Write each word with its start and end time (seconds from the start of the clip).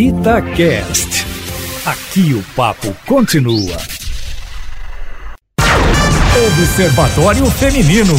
Itacast. 0.00 1.26
Aqui 1.84 2.32
o 2.32 2.42
papo 2.56 2.96
continua. 3.06 3.76
Observatório 6.46 7.44
Feminino. 7.50 8.14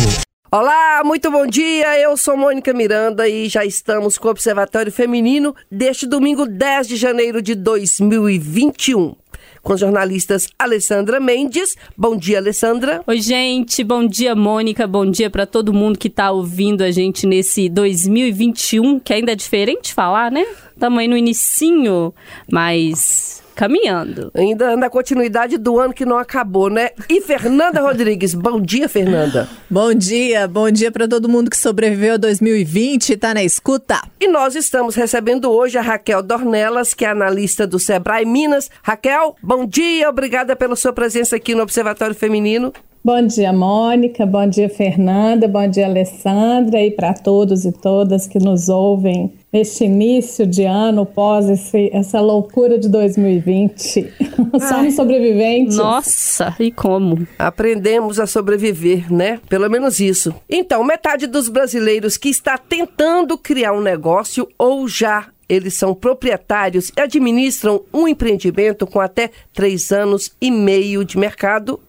Olá, 0.52 1.02
muito 1.04 1.32
bom 1.32 1.48
dia. 1.48 2.00
Eu 2.00 2.16
sou 2.16 2.38
Mônica 2.38 2.72
Miranda 2.72 3.28
e 3.28 3.50
já 3.50 3.66
estamos 3.66 4.20
com 4.20 4.28
o 4.28 4.32
Observatório 4.32 4.92
Feminino 4.92 5.56
deste 5.72 6.06
domingo 6.06 6.46
10 6.46 6.88
de 6.88 6.98
janeiro 6.98 7.42
de 7.42 7.56
2021 7.56 9.16
com 9.62 9.74
os 9.74 9.80
jornalistas 9.80 10.48
Alessandra 10.58 11.20
Mendes. 11.20 11.76
Bom 11.98 12.16
dia, 12.16 12.38
Alessandra. 12.38 13.04
Oi, 13.06 13.22
gente. 13.22 13.84
Bom 13.84 14.06
dia, 14.06 14.36
Mônica. 14.36 14.88
Bom 14.88 15.10
dia 15.10 15.30
para 15.30 15.46
todo 15.46 15.74
mundo 15.74 16.00
que 16.00 16.08
está 16.08 16.32
ouvindo 16.32 16.84
a 16.84 16.92
gente 16.92 17.26
nesse 17.28 17.70
2021, 17.70 19.00
que 19.00 19.14
ainda 19.14 19.32
é 19.32 19.36
diferente 19.36 19.94
falar, 19.94 20.32
né? 20.32 20.46
Estamos 20.74 21.00
aí 21.00 21.08
no 21.08 21.18
inicinho, 21.18 22.14
mas 22.52 23.41
caminhando. 23.56 24.32
Ainda 24.34 24.76
na 24.76 24.90
continuidade 24.90 25.58
do 25.58 25.80
ano 25.80 25.94
que 25.94 26.06
não 26.06 26.18
acabou, 26.18 26.70
né? 26.70 26.90
E 27.10 27.22
Fernanda 27.22 27.80
Rodrigues, 27.82 28.34
bom 28.34 28.60
dia, 28.60 28.88
Fernanda. 28.88 29.48
Bom 29.70 29.94
dia, 29.94 30.48
bom 30.48 30.70
dia 30.70 30.92
para 30.92 31.08
todo 31.08 31.30
mundo 31.30 31.50
que 31.50 31.58
sobreviveu 31.58 32.16
a 32.16 32.18
2020 32.18 33.10
e 33.10 33.18
tá 33.18 33.34
na 33.34 33.44
escuta. 33.44 34.02
E 34.20 34.28
nós 34.28 34.56
estamos 34.56 34.96
recebendo 34.96 35.52
hoje 35.52 35.78
a 35.78 35.82
Raquel 35.82 36.22
Dornelas, 36.22 36.94
que 36.94 37.06
é 37.06 37.10
analista 37.10 37.66
do 37.68 37.80
Sebrae 37.80 38.26
Minas. 38.26 38.70
Raquel, 38.84 39.36
bom 39.42 39.66
dia, 39.66 40.10
obrigada 40.10 40.56
pela 40.56 40.76
sua 40.76 40.94
presença 40.94 41.36
aqui 41.36 41.56
no 41.56 41.64
Observatório 41.64 42.16
Feminino. 42.16 42.74
Bom 43.04 43.26
dia, 43.26 43.52
Mônica. 43.52 44.28
Bom 44.28 44.48
dia, 44.48 44.70
Fernanda. 44.70 45.48
Bom 45.48 45.68
dia, 45.68 45.88
Alessandra. 45.88 46.80
E 46.84 46.92
para 46.92 47.16
todos 47.16 47.66
e 47.66 47.72
todas 47.72 48.28
que 48.28 48.38
nos 48.38 48.70
ouvem 48.70 49.34
neste 49.52 49.86
início 49.86 50.46
de 50.46 50.66
ano, 50.66 51.04
pós 51.04 51.50
esse, 51.50 51.90
essa 51.92 52.22
loucura 52.22 52.78
de 52.78 52.88
2020. 52.88 54.14
Somos 54.70 54.94
sobreviventes. 54.94 55.78
Nossa, 55.78 56.56
e 56.60 56.72
como? 56.72 57.28
Aprendemos 57.40 58.20
a 58.20 58.28
sobreviver, 58.28 59.12
né? 59.12 59.40
Pelo 59.50 59.68
menos 59.68 60.00
isso. 60.00 60.32
Então, 60.48 60.84
metade 60.84 61.26
dos 61.26 61.50
brasileiros 61.50 62.18
que 62.18 62.30
está 62.30 62.56
tentando 62.56 63.36
criar 63.36 63.74
um 63.74 63.82
negócio 63.82 64.48
ou 64.60 64.88
já 64.88 65.26
eles 65.50 65.74
são 65.74 65.94
proprietários 65.94 66.94
e 66.96 67.02
administram 67.02 67.82
um 67.92 68.08
empreendimento 68.08 68.88
com 68.88 69.02
até 69.02 69.32
três 69.52 69.92
anos 69.92 70.32
e 70.40 70.50
meio 70.50 71.04
de 71.04 71.18
mercado 71.18 71.80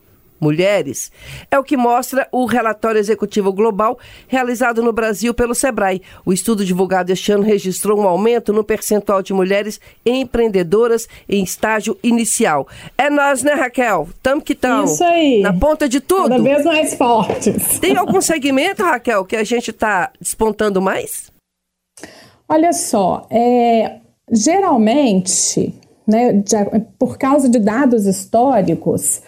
mulheres. 0.43 1.13
É 1.51 1.59
o 1.59 1.63
que 1.63 1.77
mostra 1.77 2.27
o 2.33 2.45
relatório 2.45 2.99
executivo 2.99 3.53
global 3.53 3.97
realizado 4.27 4.83
no 4.83 4.93
Brasil 4.93 5.33
pelo 5.33 5.55
Sebrae. 5.55 6.03
O 6.27 6.33
estudo 6.33 6.65
divulgado 6.65 7.13
este 7.13 7.31
ano 7.31 7.45
registrou 7.45 7.99
um 7.99 8.09
aumento 8.09 8.53
no 8.53 8.65
percentual 8.65 9.23
de 9.23 9.33
mulheres 9.33 9.81
empreendedoras 10.05 11.09
em 11.29 11.45
estágio 11.45 11.97
inicial. 12.03 12.67
É 12.99 13.09
nós, 13.09 13.45
né, 13.45 13.53
Raquel? 13.55 14.09
Tamo 14.21 14.43
que 14.43 14.55
tamo. 14.55 14.85
Isso 14.85 15.05
aí. 15.05 15.41
Na 15.41 15.53
ponta 15.53 15.89
de 15.89 16.01
tudo. 16.01 16.31
Cada 16.31 16.43
vez 16.43 16.65
mais 16.65 16.95
fortes. 16.95 17.79
Tem 17.79 17.97
algum 17.97 18.21
segmento, 18.21 18.83
Raquel, 18.83 19.25
que 19.25 19.37
a 19.37 19.45
gente 19.45 19.71
está 19.71 20.11
despontando 20.21 20.83
mais? 20.83 21.31
Olha 22.49 22.73
só, 22.73 23.27
é, 23.31 24.01
geralmente, 24.31 25.75
né, 26.07 26.43
por 26.99 27.17
causa 27.17 27.49
de 27.49 27.59
dados 27.59 28.07
históricos, 28.07 29.23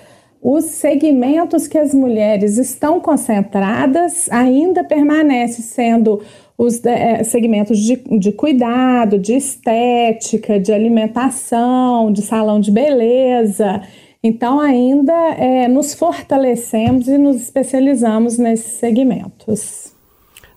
os 0.45 0.67
segmentos 0.67 1.67
que 1.67 1.79
as 1.79 1.95
mulheres 1.95 2.59
estão 2.59 3.01
concentradas 3.01 4.29
ainda 4.31 4.85
permanecem 4.85 5.65
sendo 5.65 6.21
os 6.59 6.85
é, 6.85 7.25
segmentos 7.25 7.79
de, 7.79 7.97
de 7.97 8.31
cuidado, 8.31 9.19
de 9.19 9.33
estética, 9.33 10.61
de 10.61 10.71
alimentação, 10.71 12.13
de 12.13 12.21
salão 12.21 12.61
de 12.61 12.71
beleza. 12.71 13.81
Então, 14.23 14.61
ainda 14.61 15.15
é, 15.15 15.67
nos 15.67 15.95
fortalecemos 15.95 17.09
e 17.09 17.17
nos 17.17 17.37
especializamos 17.37 18.37
nesses 18.37 18.75
segmentos. 18.75 19.95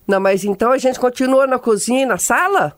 Não, 0.06 0.20
mas 0.20 0.44
então 0.44 0.74
a 0.74 0.78
gente 0.78 1.00
continua 1.00 1.48
na 1.48 1.58
cozinha 1.58 2.02
e 2.02 2.06
na 2.06 2.18
sala? 2.18 2.76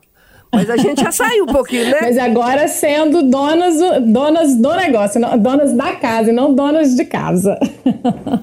Mas 0.51 0.67
a 0.67 0.77
gente 0.77 1.01
já 1.01 1.11
saiu 1.11 1.43
um 1.43 1.47
pouquinho, 1.47 1.85
né? 1.85 1.99
Mas 2.01 2.17
agora 2.17 2.67
sendo 2.67 3.21
donas, 3.21 3.75
donas 4.01 4.55
do 4.55 4.73
negócio, 4.75 5.19
não, 5.19 5.37
donas 5.37 5.73
da 5.73 5.93
casa 5.95 6.31
e 6.31 6.33
não 6.33 6.53
donas 6.53 6.95
de 6.95 7.05
casa. 7.05 7.57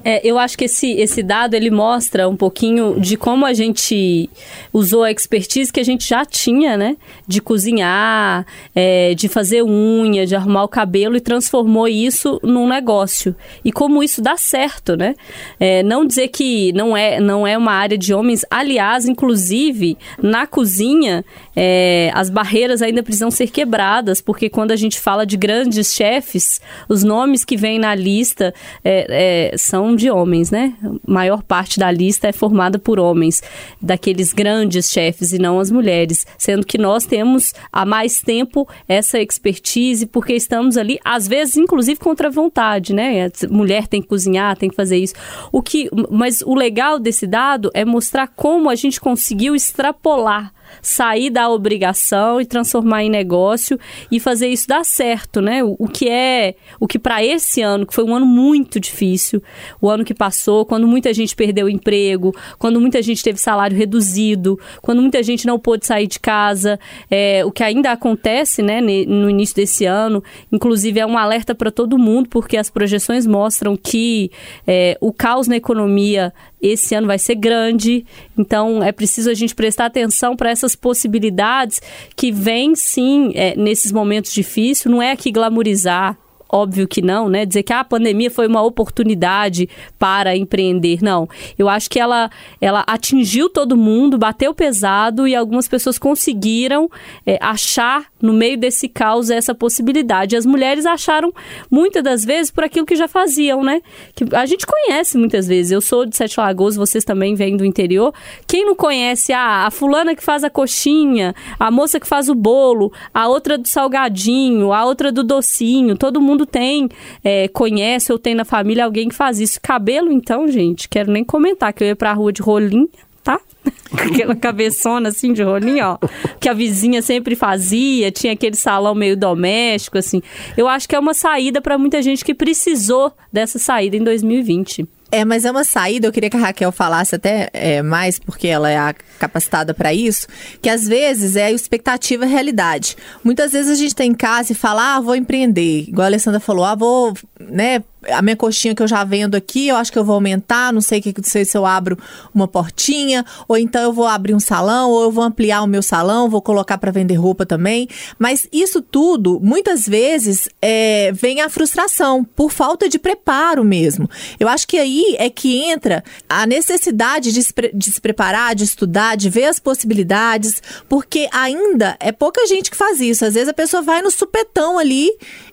É, 0.05 0.25
eu 0.25 0.39
acho 0.39 0.57
que 0.57 0.65
esse, 0.65 0.93
esse 0.93 1.21
dado 1.21 1.53
ele 1.53 1.69
mostra 1.69 2.29
um 2.29 2.35
pouquinho 2.35 2.97
de 2.97 3.17
como 3.17 3.45
a 3.45 3.53
gente 3.53 4.29
usou 4.71 5.03
a 5.03 5.11
expertise 5.11 5.71
que 5.71 5.81
a 5.81 5.83
gente 5.83 6.07
já 6.07 6.23
tinha, 6.23 6.77
né? 6.77 6.95
De 7.27 7.41
cozinhar, 7.41 8.45
é, 8.73 9.13
de 9.13 9.27
fazer 9.27 9.63
unha, 9.63 10.25
de 10.25 10.33
arrumar 10.33 10.63
o 10.63 10.67
cabelo 10.69 11.17
e 11.17 11.19
transformou 11.19 11.89
isso 11.89 12.39
num 12.41 12.69
negócio. 12.69 13.35
E 13.65 13.71
como 13.71 14.01
isso 14.01 14.21
dá 14.21 14.37
certo, 14.37 14.95
né? 14.95 15.13
É, 15.59 15.83
não 15.83 16.05
dizer 16.05 16.29
que 16.29 16.71
não 16.71 16.95
é, 16.95 17.19
não 17.19 17.45
é 17.45 17.57
uma 17.57 17.73
área 17.73 17.97
de 17.97 18.13
homens, 18.13 18.45
aliás, 18.49 19.05
inclusive, 19.05 19.97
na 20.21 20.47
cozinha. 20.47 21.25
É, 21.53 21.96
é, 21.97 22.11
as 22.13 22.29
barreiras 22.29 22.83
ainda 22.83 23.01
precisam 23.01 23.31
ser 23.31 23.47
quebradas, 23.47 24.21
porque 24.21 24.49
quando 24.49 24.71
a 24.71 24.75
gente 24.75 24.99
fala 24.99 25.25
de 25.25 25.35
grandes 25.35 25.93
chefes, 25.93 26.61
os 26.87 27.03
nomes 27.03 27.43
que 27.43 27.57
vêm 27.57 27.79
na 27.79 27.95
lista 27.95 28.53
é, 28.83 29.51
é, 29.53 29.57
são 29.57 29.95
de 29.95 30.11
homens, 30.11 30.51
né? 30.51 30.75
A 30.83 31.11
maior 31.11 31.41
parte 31.41 31.79
da 31.79 31.89
lista 31.89 32.27
é 32.27 32.31
formada 32.31 32.77
por 32.77 32.99
homens, 32.99 33.41
daqueles 33.81 34.31
grandes 34.31 34.91
chefes 34.91 35.33
e 35.33 35.39
não 35.39 35.59
as 35.59 35.71
mulheres, 35.71 36.27
sendo 36.37 36.65
que 36.65 36.77
nós 36.77 37.05
temos 37.05 37.53
há 37.71 37.83
mais 37.83 38.21
tempo 38.21 38.67
essa 38.87 39.19
expertise, 39.19 40.05
porque 40.05 40.33
estamos 40.33 40.77
ali, 40.77 40.99
às 41.03 41.27
vezes, 41.27 41.57
inclusive 41.57 41.99
contra 41.99 42.27
a 42.27 42.31
vontade, 42.31 42.93
né? 42.93 43.25
A 43.25 43.47
mulher 43.49 43.87
tem 43.87 44.03
que 44.03 44.07
cozinhar, 44.07 44.55
tem 44.55 44.69
que 44.69 44.75
fazer 44.75 44.97
isso. 44.97 45.15
O 45.51 45.63
que, 45.63 45.89
mas 46.11 46.41
o 46.41 46.53
legal 46.53 46.99
desse 46.99 47.25
dado 47.25 47.71
é 47.73 47.83
mostrar 47.83 48.27
como 48.27 48.69
a 48.69 48.75
gente 48.75 49.01
conseguiu 49.01 49.55
extrapolar 49.55 50.53
sair 50.81 51.29
da 51.29 51.49
obrigação 51.49 52.39
e 52.41 52.45
transformar 52.45 53.03
em 53.03 53.09
negócio 53.09 53.79
e 54.11 54.19
fazer 54.19 54.47
isso 54.47 54.67
dar 54.67 54.85
certo, 54.85 55.41
né? 55.41 55.63
O, 55.63 55.75
o 55.79 55.87
que 55.87 56.09
é, 56.09 56.55
o 56.79 56.87
que 56.87 56.99
para 56.99 57.23
esse 57.23 57.61
ano, 57.61 57.85
que 57.85 57.93
foi 57.93 58.03
um 58.03 58.15
ano 58.15 58.25
muito 58.25 58.79
difícil, 58.79 59.41
o 59.81 59.89
ano 59.89 60.03
que 60.03 60.13
passou, 60.13 60.65
quando 60.65 60.87
muita 60.87 61.13
gente 61.13 61.35
perdeu 61.35 61.69
emprego, 61.69 62.33
quando 62.57 62.79
muita 62.79 63.01
gente 63.01 63.23
teve 63.23 63.39
salário 63.39 63.77
reduzido, 63.77 64.59
quando 64.81 65.01
muita 65.01 65.21
gente 65.23 65.45
não 65.45 65.59
pôde 65.59 65.85
sair 65.85 66.07
de 66.07 66.19
casa, 66.19 66.79
é, 67.09 67.43
o 67.45 67.51
que 67.51 67.63
ainda 67.63 67.91
acontece, 67.91 68.61
né, 68.61 68.81
no 68.81 69.29
início 69.29 69.55
desse 69.55 69.85
ano, 69.85 70.23
inclusive 70.51 70.99
é 70.99 71.05
um 71.05 71.17
alerta 71.17 71.53
para 71.55 71.71
todo 71.71 71.97
mundo, 71.97 72.29
porque 72.29 72.57
as 72.57 72.69
projeções 72.69 73.25
mostram 73.25 73.75
que 73.75 74.31
é, 74.65 74.97
o 75.01 75.13
caos 75.13 75.47
na 75.47 75.55
economia 75.55 76.33
esse 76.61 76.95
ano 76.95 77.07
vai 77.07 77.19
ser 77.19 77.35
grande, 77.35 78.05
então 78.37 78.83
é 78.83 78.91
preciso 78.91 79.29
a 79.29 79.33
gente 79.33 79.53
prestar 79.53 79.85
atenção 79.85 80.35
para 80.35 80.49
essas 80.49 80.75
possibilidades 80.75 81.81
que 82.15 82.31
vêm 82.31 82.75
sim 82.75 83.31
é, 83.35 83.55
nesses 83.55 83.91
momentos 83.91 84.33
difíceis. 84.33 84.91
Não 84.91 85.01
é 85.01 85.11
aqui 85.11 85.31
glamorizar 85.31 86.17
Óbvio 86.49 86.87
que 86.87 87.01
não, 87.01 87.29
né? 87.29 87.45
Dizer 87.45 87.63
que 87.63 87.73
ah, 87.73 87.81
a 87.81 87.83
pandemia 87.83 88.31
foi 88.31 88.47
uma 88.47 88.61
oportunidade 88.61 89.69
para 89.99 90.35
empreender. 90.35 90.99
Não. 91.01 91.27
Eu 91.57 91.67
acho 91.67 91.89
que 91.89 91.99
ela, 91.99 92.29
ela 92.61 92.83
atingiu 92.87 93.49
todo 93.49 93.75
mundo, 93.75 94.17
bateu 94.17 94.53
pesado 94.53 95.27
e 95.27 95.35
algumas 95.35 95.67
pessoas 95.67 95.97
conseguiram 95.97 96.89
é, 97.25 97.37
achar 97.41 98.05
no 98.21 98.33
meio 98.33 98.57
desse 98.57 98.87
caos 98.87 99.29
essa 99.29 99.53
possibilidade. 99.53 100.35
As 100.35 100.45
mulheres 100.45 100.85
acharam 100.85 101.33
muitas 101.69 102.03
das 102.03 102.23
vezes 102.23 102.51
por 102.51 102.63
aquilo 102.63 102.85
que 102.85 102.95
já 102.95 103.07
faziam, 103.07 103.63
né? 103.63 103.81
Que 104.15 104.25
a 104.35 104.45
gente 104.45 104.65
conhece 104.65 105.17
muitas 105.17 105.47
vezes. 105.47 105.71
Eu 105.71 105.81
sou 105.81 106.05
de 106.05 106.15
Sete 106.15 106.39
Lagoas, 106.39 106.75
vocês 106.75 107.03
também 107.03 107.35
vêm 107.35 107.57
do 107.57 107.65
interior. 107.65 108.13
Quem 108.47 108.65
não 108.65 108.75
conhece 108.75 109.33
ah, 109.33 109.65
a 109.65 109.71
fulana 109.71 110.15
que 110.15 110.23
faz 110.23 110.43
a 110.43 110.49
coxinha, 110.49 111.35
a 111.59 111.69
moça 111.69 111.99
que 111.99 112.07
faz 112.07 112.29
o 112.29 112.35
bolo, 112.35 112.91
a 113.13 113.27
outra 113.27 113.57
do 113.57 113.67
salgadinho, 113.67 114.71
a 114.71 114.85
outra 114.85 115.11
do 115.11 115.23
docinho, 115.23 115.97
todo 115.97 116.21
mundo 116.21 116.36
mundo 116.37 116.45
tem, 116.45 116.87
é, 117.23 117.47
conhece 117.47 118.11
ou 118.11 118.19
tem 118.19 118.35
na 118.35 118.45
família 118.45 118.85
alguém 118.85 119.09
que 119.09 119.15
faz 119.15 119.39
isso. 119.39 119.59
Cabelo, 119.61 120.11
então, 120.11 120.47
gente, 120.47 120.87
quero 120.87 121.11
nem 121.11 121.23
comentar, 121.23 121.73
que 121.73 121.83
eu 121.83 121.87
ia 121.87 121.95
pra 121.95 122.13
rua 122.13 122.31
de 122.31 122.41
rolinho, 122.41 122.87
tá? 123.23 123.41
Aquela 123.91 124.35
cabeçona 124.35 125.09
assim 125.09 125.33
de 125.33 125.41
rolinho, 125.41 125.83
ó. 125.83 125.97
Que 126.39 126.47
a 126.47 126.53
vizinha 126.53 127.01
sempre 127.01 127.35
fazia, 127.35 128.11
tinha 128.11 128.33
aquele 128.33 128.55
salão 128.55 128.93
meio 128.93 129.17
doméstico, 129.17 129.97
assim. 129.97 130.21
Eu 130.55 130.67
acho 130.67 130.87
que 130.87 130.95
é 130.95 130.99
uma 130.99 131.13
saída 131.13 131.59
para 131.59 131.77
muita 131.77 132.01
gente 132.01 132.23
que 132.23 132.35
precisou 132.35 133.11
dessa 133.33 133.57
saída 133.57 133.97
em 133.97 134.03
2020. 134.03 134.87
É, 135.11 135.23
mas 135.23 135.45
é 135.45 135.51
uma 135.51 135.63
saída, 135.63 136.07
eu 136.07 136.11
queria 136.11 136.29
que 136.29 136.35
a 136.35 136.39
Raquel 136.39 136.71
falasse 136.71 137.15
até 137.15 137.49
é, 137.53 137.81
mais, 137.81 138.19
porque 138.19 138.47
ela 138.47 138.69
é 138.69 138.93
capacitada 139.17 139.73
para 139.73 139.93
isso, 139.93 140.27
que 140.61 140.69
às 140.69 140.87
vezes 140.87 141.35
é 141.35 141.51
expectativa 141.51 142.25
realidade. 142.25 142.95
Muitas 143.23 143.51
vezes 143.51 143.71
a 143.71 143.75
gente 143.75 143.95
tá 143.95 144.03
em 144.03 144.13
casa 144.13 144.51
e 144.51 144.55
fala, 144.55 144.95
ah, 144.95 144.99
vou 144.99 145.15
empreender. 145.15 145.85
Igual 145.87 146.03
a 146.03 146.07
Alessandra 146.07 146.39
falou, 146.39 146.65
ah, 146.65 146.75
vou, 146.75 147.13
né, 147.39 147.83
a 148.09 148.21
minha 148.21 148.35
coxinha 148.35 148.73
que 148.73 148.81
eu 148.81 148.87
já 148.87 149.03
vendo 149.03 149.35
aqui, 149.35 149.67
eu 149.67 149.75
acho 149.75 149.91
que 149.91 149.99
eu 149.99 150.03
vou 150.03 150.15
aumentar, 150.15 150.71
não 150.71 150.81
sei, 150.81 151.01
que, 151.01 151.13
não 151.15 151.23
sei 151.23 151.45
se 151.45 151.57
eu 151.57 151.65
abro 151.65 151.97
uma 152.33 152.47
portinha, 152.47 153.25
ou 153.47 153.57
então 153.57 153.81
eu 153.81 153.93
vou 153.93 154.07
abrir 154.07 154.33
um 154.33 154.39
salão, 154.39 154.91
ou 154.91 155.03
eu 155.03 155.11
vou 155.11 155.23
ampliar 155.23 155.61
o 155.61 155.67
meu 155.67 155.81
salão, 155.81 156.29
vou 156.29 156.41
colocar 156.41 156.77
para 156.77 156.91
vender 156.91 157.15
roupa 157.15 157.45
também. 157.45 157.87
Mas 158.17 158.47
isso 158.51 158.81
tudo, 158.81 159.39
muitas 159.41 159.87
vezes, 159.87 160.49
é, 160.61 161.11
vem 161.13 161.41
a 161.41 161.49
frustração, 161.49 162.23
por 162.23 162.51
falta 162.51 162.87
de 162.87 162.97
preparo 162.97 163.63
mesmo. 163.63 164.09
Eu 164.39 164.47
acho 164.47 164.67
que 164.67 164.77
aí 164.77 165.15
é 165.17 165.29
que 165.29 165.63
entra 165.63 166.03
a 166.29 166.45
necessidade 166.45 167.31
de 167.31 167.43
se, 167.43 167.53
de 167.73 167.91
se 167.91 168.01
preparar, 168.01 168.55
de 168.55 168.63
estudar, 168.63 169.17
de 169.17 169.29
ver 169.29 169.45
as 169.45 169.59
possibilidades, 169.59 170.61
porque 170.87 171.27
ainda 171.31 171.97
é 171.99 172.11
pouca 172.11 172.45
gente 172.47 172.71
que 172.71 172.77
faz 172.77 173.01
isso. 173.01 173.25
Às 173.25 173.33
vezes 173.33 173.49
a 173.49 173.53
pessoa 173.53 173.81
vai 173.81 174.01
no 174.01 174.11
supetão 174.11 174.79
ali 174.79 175.09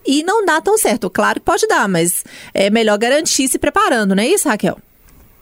e 0.06 0.23
não 0.23 0.45
dá 0.45 0.61
tão 0.61 0.77
certo. 0.79 1.09
Claro 1.11 1.41
que 1.41 1.47
pode 1.47 1.67
dar, 1.67 1.89
mas 1.89 2.25
é 2.53 2.71
melhor 2.71 2.99
garantir 2.99 3.49
se 3.49 3.59
preparando, 3.59 4.15
não 4.15 4.23
é 4.23 4.29
isso, 4.29 4.49
Raquel? 4.49 4.79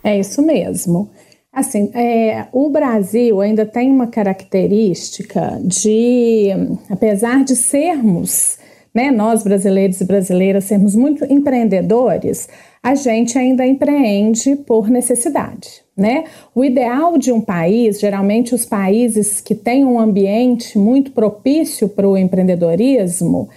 É 0.04 0.18
isso 0.18 0.42
mesmo. 0.42 1.10
Assim, 1.52 1.90
é, 1.94 2.46
o 2.50 2.70
Brasil 2.70 3.40
ainda 3.40 3.66
tem 3.66 3.90
uma 3.90 4.06
característica 4.06 5.60
de, 5.62 6.48
apesar 6.88 7.44
de 7.44 7.54
sermos, 7.54 8.56
né, 8.94 9.10
nós 9.10 9.42
brasileiros 9.42 10.00
e 10.00 10.04
brasileiras 10.04 10.64
sermos 10.64 10.94
muito 10.94 11.24
empreendedores, 11.30 12.48
a 12.82 12.94
gente 12.94 13.38
ainda 13.38 13.66
empreende 13.66 14.56
por 14.56 14.88
necessidade. 14.88 15.82
Né? 15.94 16.24
O 16.54 16.64
ideal 16.64 17.18
de 17.18 17.30
um 17.30 17.40
país, 17.40 18.00
geralmente 18.00 18.54
os 18.54 18.64
países 18.64 19.40
que 19.40 19.54
têm 19.54 19.84
um 19.84 20.00
ambiente 20.00 20.78
muito 20.78 21.12
propício 21.12 21.86
para 21.86 22.08
o 22.08 22.16
empreendedorismo, 22.16 23.50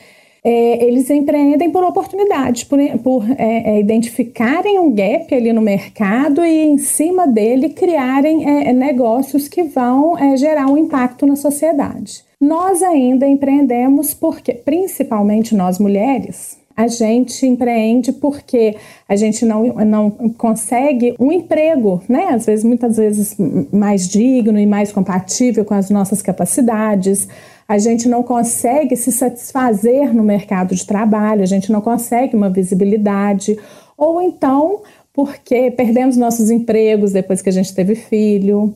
é, 0.45 0.86
eles 0.86 1.09
empreendem 1.09 1.71
por 1.71 1.83
oportunidade, 1.83 2.68
por, 2.68 2.77
por 3.00 3.25
é, 3.31 3.71
é, 3.71 3.80
identificarem 3.80 4.77
um 4.77 4.94
gap 4.94 5.33
ali 5.33 5.51
no 5.51 5.62
mercado 5.62 6.45
e, 6.45 6.65
em 6.65 6.77
cima 6.77 7.27
dele, 7.27 7.69
criarem 7.69 8.47
é, 8.47 8.71
negócios 8.71 9.47
que 9.47 9.63
vão 9.63 10.15
é, 10.15 10.38
gerar 10.38 10.68
um 10.68 10.77
impacto 10.77 11.25
na 11.25 11.36
sociedade. 11.36 12.24
Nós 12.39 12.83
ainda 12.83 13.27
empreendemos 13.27 14.13
porque, 14.13 14.53
principalmente 14.53 15.56
nós 15.56 15.80
mulheres, 15.80 16.59
a 16.75 16.88
gente 16.88 17.45
empreende 17.45 18.12
porque 18.12 18.75
a 19.07 19.16
gente 19.16 19.45
não, 19.45 19.63
não 19.86 20.12
consegue 20.12 21.16
um 21.18 21.31
emprego, 21.31 22.04
né? 22.10 22.27
Às 22.31 22.45
vezes, 22.45 22.66
muitas 22.66 22.98
vezes 22.98 23.36
mais 23.72 24.07
digno 24.07 24.60
e 24.60 24.66
mais 24.66 24.92
compatível 24.92 25.63
com 25.63 25.74
as 25.74 25.89
nossas 25.89 26.22
capacidades. 26.22 27.27
A 27.68 27.77
gente 27.77 28.10
não 28.10 28.22
consegue 28.22 28.95
se 28.95 29.12
satisfazer 29.12 30.13
no 30.13 30.24
mercado 30.24 30.75
de 30.75 30.86
trabalho, 30.86 31.42
a 31.42 31.48
gente 31.48 31.72
não 31.72 31.81
consegue 31.81 32.36
uma 32.36 32.50
visibilidade. 32.50 33.57
Ou 33.98 34.21
então, 34.21 34.81
porque 35.13 35.71
perdemos 35.71 36.18
nossos 36.18 36.51
empregos 36.51 37.13
depois 37.13 37.42
que 37.42 37.48
a 37.48 37.54
gente 37.54 37.74
teve 37.74 37.95
filho 37.95 38.75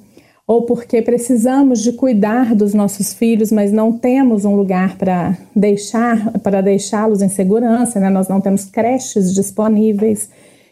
ou 0.50 0.64
porque 0.64 1.00
precisamos 1.00 1.80
de 1.84 1.92
cuidar 1.92 2.56
dos 2.56 2.74
nossos 2.74 3.14
filhos, 3.14 3.52
mas 3.52 3.72
não 3.72 3.92
temos 3.92 4.46
um 4.46 4.56
lugar 4.56 4.98
para 4.98 5.38
deixar 5.56 6.32
para 6.40 6.60
deixá-los 6.60 7.22
em 7.22 7.30
segurança, 7.30 8.00
né? 8.00 8.10
Nós 8.10 8.28
não 8.28 8.42
temos 8.42 8.66
creches 8.66 9.32
disponíveis. 9.32 10.28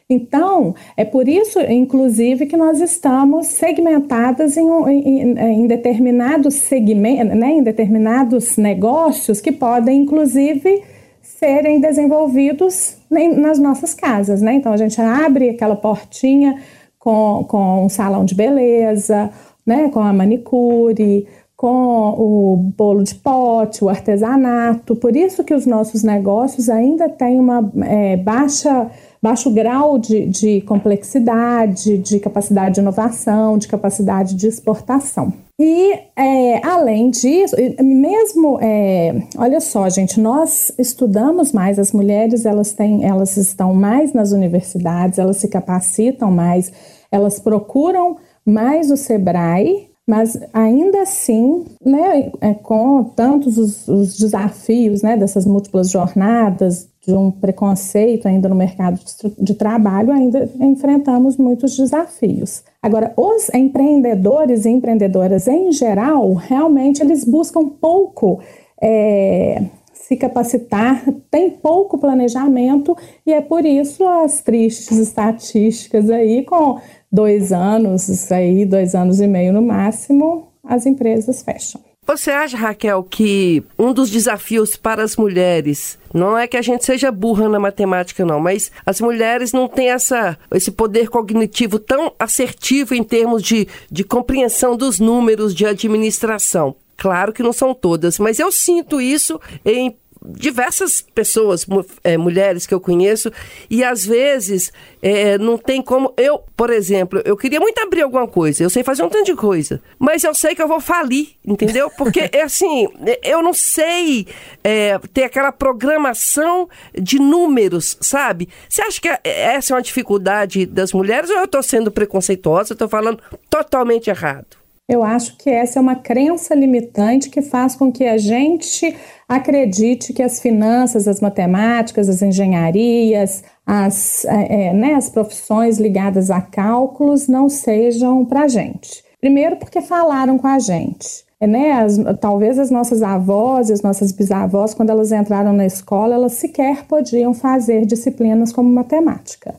Então, 0.10 0.74
é 0.96 1.06
por 1.06 1.28
isso, 1.28 1.60
inclusive, 1.60 2.48
que 2.48 2.58
nós 2.58 2.82
estamos 2.82 3.46
segmentadas 3.46 4.58
em, 4.58 4.68
em, 4.90 5.38
em 5.38 5.68
determinados 5.68 6.56
segmentos, 6.56 7.38
né, 7.38 7.52
em 7.52 7.62
determinados 7.62 8.58
negócios 8.58 9.40
que 9.40 9.52
podem, 9.52 10.02
inclusive, 10.02 10.82
serem 11.22 11.80
desenvolvidos 11.80 12.98
nas 13.12 13.60
nossas 13.60 13.94
casas. 13.94 14.42
Né? 14.42 14.56
Então, 14.56 14.74
a 14.74 14.78
gente 14.78 15.00
abre 15.00 15.50
aquela 15.50 15.76
portinha 15.76 16.60
com, 16.98 17.46
com 17.48 17.86
um 17.86 17.90
salão 17.90 18.26
de 18.26 18.34
beleza, 18.36 19.30
né, 19.68 19.90
com 19.90 20.00
a 20.00 20.14
manicure, 20.14 21.28
com 21.58 22.14
o 22.18 22.56
bolo 22.78 23.04
de 23.04 23.16
pote, 23.16 23.84
o 23.84 23.90
artesanato. 23.90 24.96
Por 24.96 25.16
isso 25.16 25.44
que 25.44 25.54
os 25.54 25.66
nossos 25.66 26.04
negócios 26.04 26.70
ainda 26.70 27.10
têm 27.10 27.40
uma 27.40 27.70
é, 27.84 28.16
baixa, 28.16 28.92
baixo 29.20 29.50
grau 29.52 29.98
de, 29.98 30.28
de 30.28 30.62
complexidade, 30.62 31.98
de 31.98 32.20
capacidade 32.20 32.76
de 32.76 32.82
inovação, 32.82 33.58
de 33.58 33.68
capacidade 33.68 34.36
de 34.36 34.48
exportação. 34.48 35.34
E 35.60 35.94
é, 36.16 36.64
além 36.64 37.10
disso, 37.10 37.56
mesmo, 37.82 38.60
é, 38.62 39.24
olha 39.36 39.60
só, 39.60 39.90
gente, 39.90 40.20
nós 40.20 40.72
estudamos 40.78 41.52
mais, 41.52 41.80
as 41.80 41.92
mulheres 41.92 42.46
elas 42.46 42.74
têm, 42.74 43.04
elas 43.04 43.36
estão 43.36 43.74
mais 43.74 44.14
nas 44.14 44.32
universidades, 44.32 45.18
elas 45.18 45.38
se 45.38 45.48
capacitam 45.48 46.30
mais, 46.30 46.72
elas 47.12 47.40
procuram 47.40 48.18
mais 48.48 48.90
o 48.90 48.96
Sebrae, 48.96 49.90
mas 50.08 50.40
ainda 50.54 51.02
assim, 51.02 51.66
né, 51.86 52.32
é, 52.40 52.54
com 52.54 53.04
tantos 53.04 53.58
os, 53.58 53.88
os, 53.90 54.18
desafios 54.18 55.02
né, 55.02 55.18
dessas 55.18 55.46
múltiplas 55.46 55.92
jornadas, 55.92 56.88
de 57.06 57.14
um 57.14 57.30
preconceito 57.30 58.28
ainda 58.28 58.50
no 58.50 58.56
mercado 58.56 59.00
de, 59.38 59.54
trabalho, 59.54 60.12
ainda 60.12 60.50
enfrentamos 60.60 61.38
muitos 61.38 61.76
desafios. 61.76 62.64
Agora, 62.82 63.14
os 63.16 63.50
empreendedores 63.54 64.66
e 64.66 64.70
empreendedoras 64.70 65.48
em 65.48 65.72
geral, 65.72 66.34
realmente 66.34 67.02
eles 67.02 67.24
buscam 67.24 67.68
pouco 67.70 68.40
é, 68.82 69.64
se 69.94 70.16
capacitar, 70.16 71.04
tem 71.30 71.50
pouco 71.50 71.98
planejamento 71.98 72.96
e 73.26 73.34
é 73.34 73.42
por 73.42 73.66
isso 73.66 74.08
as 74.08 74.42
tristes 74.42 74.98
estatísticas 74.98 76.10
aí 76.10 76.44
com 76.44 76.80
dois 77.12 77.52
anos, 77.52 78.32
aí, 78.32 78.66
dois 78.66 78.96
anos 78.96 79.20
e 79.20 79.28
meio 79.28 79.54
no 79.54 79.62
máximo, 79.62 80.48
as 80.64 80.86
empresas 80.86 81.42
fecham. 81.42 81.82
Você 82.08 82.32
acha, 82.32 82.56
Raquel, 82.56 83.04
que 83.04 83.62
um 83.78 83.92
dos 83.92 84.10
desafios 84.10 84.78
para 84.78 85.04
as 85.04 85.18
mulheres 85.18 86.00
não 86.14 86.38
é 86.38 86.48
que 86.48 86.56
a 86.56 86.62
gente 86.62 86.86
seja 86.86 87.12
burra 87.12 87.50
na 87.50 87.60
matemática, 87.60 88.24
não, 88.24 88.40
mas 88.40 88.72
as 88.86 89.02
mulheres 89.02 89.52
não 89.52 89.68
têm 89.68 89.90
essa, 89.90 90.38
esse 90.54 90.72
poder 90.72 91.10
cognitivo 91.10 91.78
tão 91.78 92.14
assertivo 92.18 92.96
em 92.96 93.04
termos 93.04 93.44
de, 93.44 93.68
de 93.92 94.06
compreensão 94.06 94.78
dos 94.78 95.02
números 95.02 95.54
de 95.54 95.66
administração. 95.66 96.78
Claro 96.96 97.34
que 97.34 97.44
não 97.44 97.52
são 97.52 97.74
todas, 97.74 98.18
mas 98.20 98.40
eu 98.40 98.54
sinto 98.54 99.02
isso 99.02 99.38
em 99.66 99.94
diversas 100.26 101.02
pessoas, 101.02 101.66
é, 102.04 102.18
mulheres 102.18 102.66
que 102.66 102.74
eu 102.74 102.80
conheço, 102.80 103.32
e 103.70 103.84
às 103.84 104.06
vezes 104.06 104.72
é, 105.02 105.38
não 105.38 105.58
tem 105.58 105.82
como. 105.82 106.14
Eu, 106.18 106.44
por 106.56 106.70
exemplo, 106.70 107.22
eu 107.26 107.38
queria 107.38 107.60
muito 107.60 107.80
abrir 107.80 108.02
alguma 108.02 108.28
coisa, 108.28 108.64
eu 108.64 108.70
sei 108.70 108.84
fazer 108.84 109.04
um 109.04 109.10
tanto 109.10 109.26
de 109.26 109.36
coisa, 109.36 109.82
mas 110.00 110.24
eu 110.24 110.34
sei 110.34 110.56
que 110.56 110.62
eu 110.62 110.68
vou 110.68 110.80
falir, 110.80 111.30
entendeu? 111.46 111.90
Porque 111.98 112.30
é 112.34 112.44
assim, 112.44 112.88
eu 113.24 113.42
não 113.42 113.54
sei 113.54 114.28
é, 114.64 115.00
ter 115.14 115.24
aquela 115.24 115.52
programação 115.52 116.70
de 117.00 117.20
números, 117.20 117.98
sabe? 118.02 118.50
Você 118.68 118.82
acha 118.82 119.02
que 119.02 119.10
essa 119.24 119.74
é 119.74 119.76
uma 119.76 119.82
dificuldade 119.82 120.66
das 120.66 120.94
mulheres 120.94 121.30
ou 121.30 121.38
eu 121.38 121.46
estou 121.46 121.64
sendo 121.64 121.92
preconceituosa, 121.92 122.74
estou 122.74 122.90
falando 122.90 123.22
totalmente 123.50 124.10
errado? 124.10 124.67
Eu 124.88 125.04
acho 125.04 125.36
que 125.38 125.50
essa 125.50 125.80
é 125.80 125.82
uma 125.82 125.96
crença 125.96 126.56
limitante 126.56 127.30
que 127.30 127.42
faz 127.42 127.76
com 127.76 127.92
que 127.92 128.06
a 128.06 128.18
gente 128.18 128.96
acredite 129.28 130.14
que 130.14 130.24
as 130.24 130.40
finanças, 130.40 131.10
as 131.10 131.20
matemáticas, 131.20 132.08
as 132.08 132.22
engenharias, 132.22 133.44
as, 133.66 134.24
é, 134.24 134.68
é 134.68 134.74
né, 134.74 134.94
as 134.94 135.10
profissões 135.10 135.78
ligadas 135.78 136.32
a 136.32 136.40
cálculos 136.40 137.28
não 137.28 137.50
sejam 137.50 138.24
para 138.24 138.44
a 138.44 138.48
gente. 138.48 139.04
Primeiro, 139.20 139.58
porque 139.58 139.82
falaram 139.82 140.38
com 140.38 140.48
a 140.48 140.58
gente. 140.58 141.28
É, 141.40 141.46
né, 141.46 141.74
as, 141.74 142.00
talvez 142.22 142.58
as 142.58 142.72
nossas 142.72 143.04
avós 143.04 143.70
e 143.70 143.74
as 143.74 143.82
nossas 143.82 144.14
bisavós, 144.14 144.74
quando 144.74 144.90
elas 144.90 145.12
entraram 145.12 145.52
na 145.52 145.66
escola, 145.66 146.16
elas 146.16 146.34
sequer 146.34 146.86
podiam 146.86 147.34
fazer 147.34 147.86
disciplinas 147.86 148.54
como 148.54 148.70
matemática. 148.70 149.54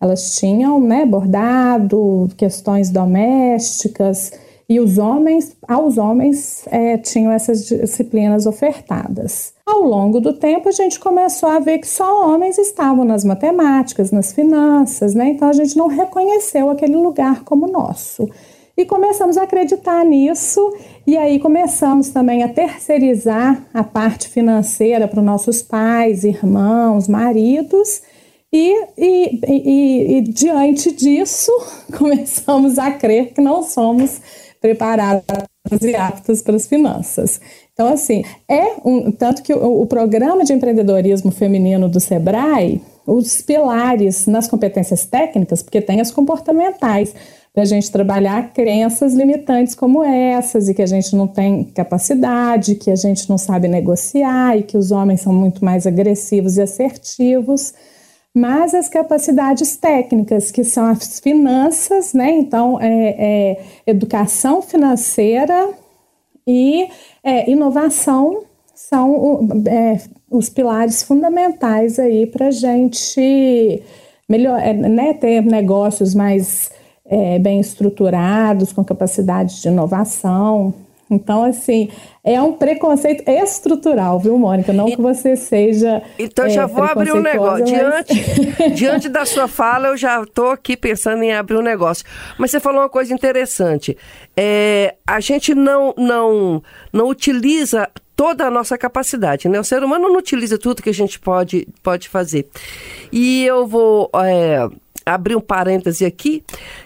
Elas 0.00 0.34
tinham 0.34 0.80
né, 0.80 1.06
bordado, 1.06 2.28
questões 2.36 2.90
domésticas, 2.90 4.32
e 4.68 4.80
os 4.80 4.98
homens, 4.98 5.56
aos 5.66 5.98
homens, 5.98 6.64
é, 6.70 6.96
tinham 6.96 7.32
essas 7.32 7.66
disciplinas 7.66 8.46
ofertadas. 8.46 9.52
Ao 9.66 9.82
longo 9.82 10.20
do 10.20 10.32
tempo, 10.32 10.68
a 10.68 10.72
gente 10.72 10.98
começou 10.98 11.48
a 11.48 11.58
ver 11.58 11.78
que 11.78 11.86
só 11.86 12.28
homens 12.28 12.58
estavam 12.58 13.04
nas 13.04 13.24
matemáticas, 13.24 14.10
nas 14.10 14.32
finanças, 14.32 15.14
né? 15.14 15.30
Então 15.30 15.48
a 15.48 15.52
gente 15.52 15.76
não 15.76 15.88
reconheceu 15.88 16.70
aquele 16.70 16.96
lugar 16.96 17.44
como 17.44 17.66
nosso. 17.66 18.28
E 18.76 18.86
começamos 18.86 19.36
a 19.36 19.42
acreditar 19.42 20.04
nisso, 20.04 20.74
e 21.06 21.16
aí 21.16 21.38
começamos 21.38 22.08
também 22.08 22.42
a 22.42 22.48
terceirizar 22.48 23.66
a 23.74 23.84
parte 23.84 24.28
financeira 24.28 25.06
para 25.06 25.20
os 25.20 25.24
nossos 25.24 25.60
pais, 25.60 26.24
irmãos, 26.24 27.06
maridos. 27.06 28.00
E, 28.50 28.74
e, 28.96 29.40
e, 29.46 30.16
e, 30.16 30.20
diante 30.22 30.92
disso, 30.92 31.52
começamos 31.96 32.78
a 32.78 32.90
crer 32.90 33.32
que 33.32 33.40
não 33.40 33.62
somos 33.62 34.20
preparadas 34.62 35.44
e 35.82 35.94
aptas 35.94 36.40
para 36.40 36.56
as 36.56 36.66
finanças. 36.66 37.40
Então, 37.72 37.92
assim, 37.92 38.24
é 38.48 38.76
um. 38.84 39.10
Tanto 39.10 39.42
que 39.42 39.52
o, 39.52 39.82
o 39.82 39.86
programa 39.86 40.44
de 40.44 40.52
empreendedorismo 40.52 41.32
feminino 41.32 41.88
do 41.88 41.98
SEBRAE, 41.98 42.80
os 43.04 43.42
pilares 43.42 44.26
nas 44.26 44.46
competências 44.46 45.04
técnicas, 45.04 45.62
porque 45.62 45.80
tem 45.82 46.00
as 46.00 46.12
comportamentais, 46.12 47.12
para 47.52 47.64
a 47.64 47.66
gente 47.66 47.92
trabalhar 47.92 48.52
crenças 48.54 49.12
limitantes 49.12 49.74
como 49.74 50.02
essas, 50.02 50.68
e 50.68 50.74
que 50.74 50.80
a 50.80 50.86
gente 50.86 51.14
não 51.14 51.26
tem 51.26 51.64
capacidade, 51.64 52.76
que 52.76 52.90
a 52.90 52.96
gente 52.96 53.28
não 53.28 53.36
sabe 53.36 53.68
negociar, 53.68 54.56
e 54.56 54.62
que 54.62 54.78
os 54.78 54.90
homens 54.90 55.20
são 55.20 55.34
muito 55.34 55.62
mais 55.64 55.86
agressivos 55.86 56.56
e 56.56 56.62
assertivos. 56.62 57.74
Mas 58.34 58.74
as 58.74 58.88
capacidades 58.88 59.76
técnicas, 59.76 60.50
que 60.50 60.64
são 60.64 60.86
as 60.86 61.20
finanças, 61.20 62.14
né? 62.14 62.30
Então, 62.30 62.80
é, 62.80 63.16
é 63.18 63.64
educação 63.86 64.62
financeira 64.62 65.70
e 66.46 66.88
é, 67.22 67.50
inovação 67.50 68.44
são 68.74 69.48
é, 69.68 70.00
os 70.30 70.48
pilares 70.48 71.02
fundamentais 71.02 71.98
aí 71.98 72.26
para 72.26 72.48
a 72.48 72.50
gente 72.50 73.82
melhor, 74.28 74.58
é, 74.58 74.72
né, 74.72 75.12
ter 75.14 75.42
negócios 75.42 76.14
mais 76.14 76.70
é, 77.04 77.38
bem 77.38 77.60
estruturados, 77.60 78.72
com 78.72 78.82
capacidade 78.82 79.60
de 79.60 79.68
inovação. 79.68 80.72
Então, 81.12 81.44
assim, 81.44 81.90
é 82.24 82.40
um 82.40 82.54
preconceito 82.54 83.28
estrutural, 83.28 84.18
viu, 84.18 84.38
Mônica? 84.38 84.72
Não 84.72 84.86
que 84.86 84.96
você 84.96 85.36
seja. 85.36 86.02
Então, 86.18 86.48
já 86.48 86.62
é, 86.62 86.66
vou 86.66 86.84
abrir 86.84 87.12
um 87.12 87.20
negócio. 87.20 87.60
Mas... 87.60 88.06
Diante, 88.06 88.70
diante 88.74 89.08
da 89.10 89.26
sua 89.26 89.46
fala, 89.46 89.88
eu 89.88 89.96
já 89.96 90.22
estou 90.22 90.50
aqui 90.50 90.74
pensando 90.74 91.22
em 91.22 91.34
abrir 91.34 91.58
um 91.58 91.62
negócio. 91.62 92.06
Mas 92.38 92.50
você 92.50 92.58
falou 92.58 92.80
uma 92.80 92.88
coisa 92.88 93.12
interessante. 93.12 93.94
É, 94.34 94.94
a 95.06 95.20
gente 95.20 95.54
não, 95.54 95.92
não, 95.98 96.62
não 96.90 97.08
utiliza 97.08 97.90
toda 98.16 98.46
a 98.46 98.50
nossa 98.50 98.78
capacidade, 98.78 99.50
né? 99.50 99.60
O 99.60 99.64
ser 99.64 99.84
humano 99.84 100.08
não 100.08 100.16
utiliza 100.16 100.56
tudo 100.56 100.82
que 100.82 100.90
a 100.90 100.94
gente 100.94 101.20
pode, 101.20 101.68
pode 101.82 102.08
fazer. 102.08 102.48
E 103.12 103.44
eu 103.44 103.66
vou 103.66 104.10
é, 104.14 104.66
abrir 105.04 105.36
um 105.36 105.40
parêntese 105.40 106.04
aqui, 106.04 106.44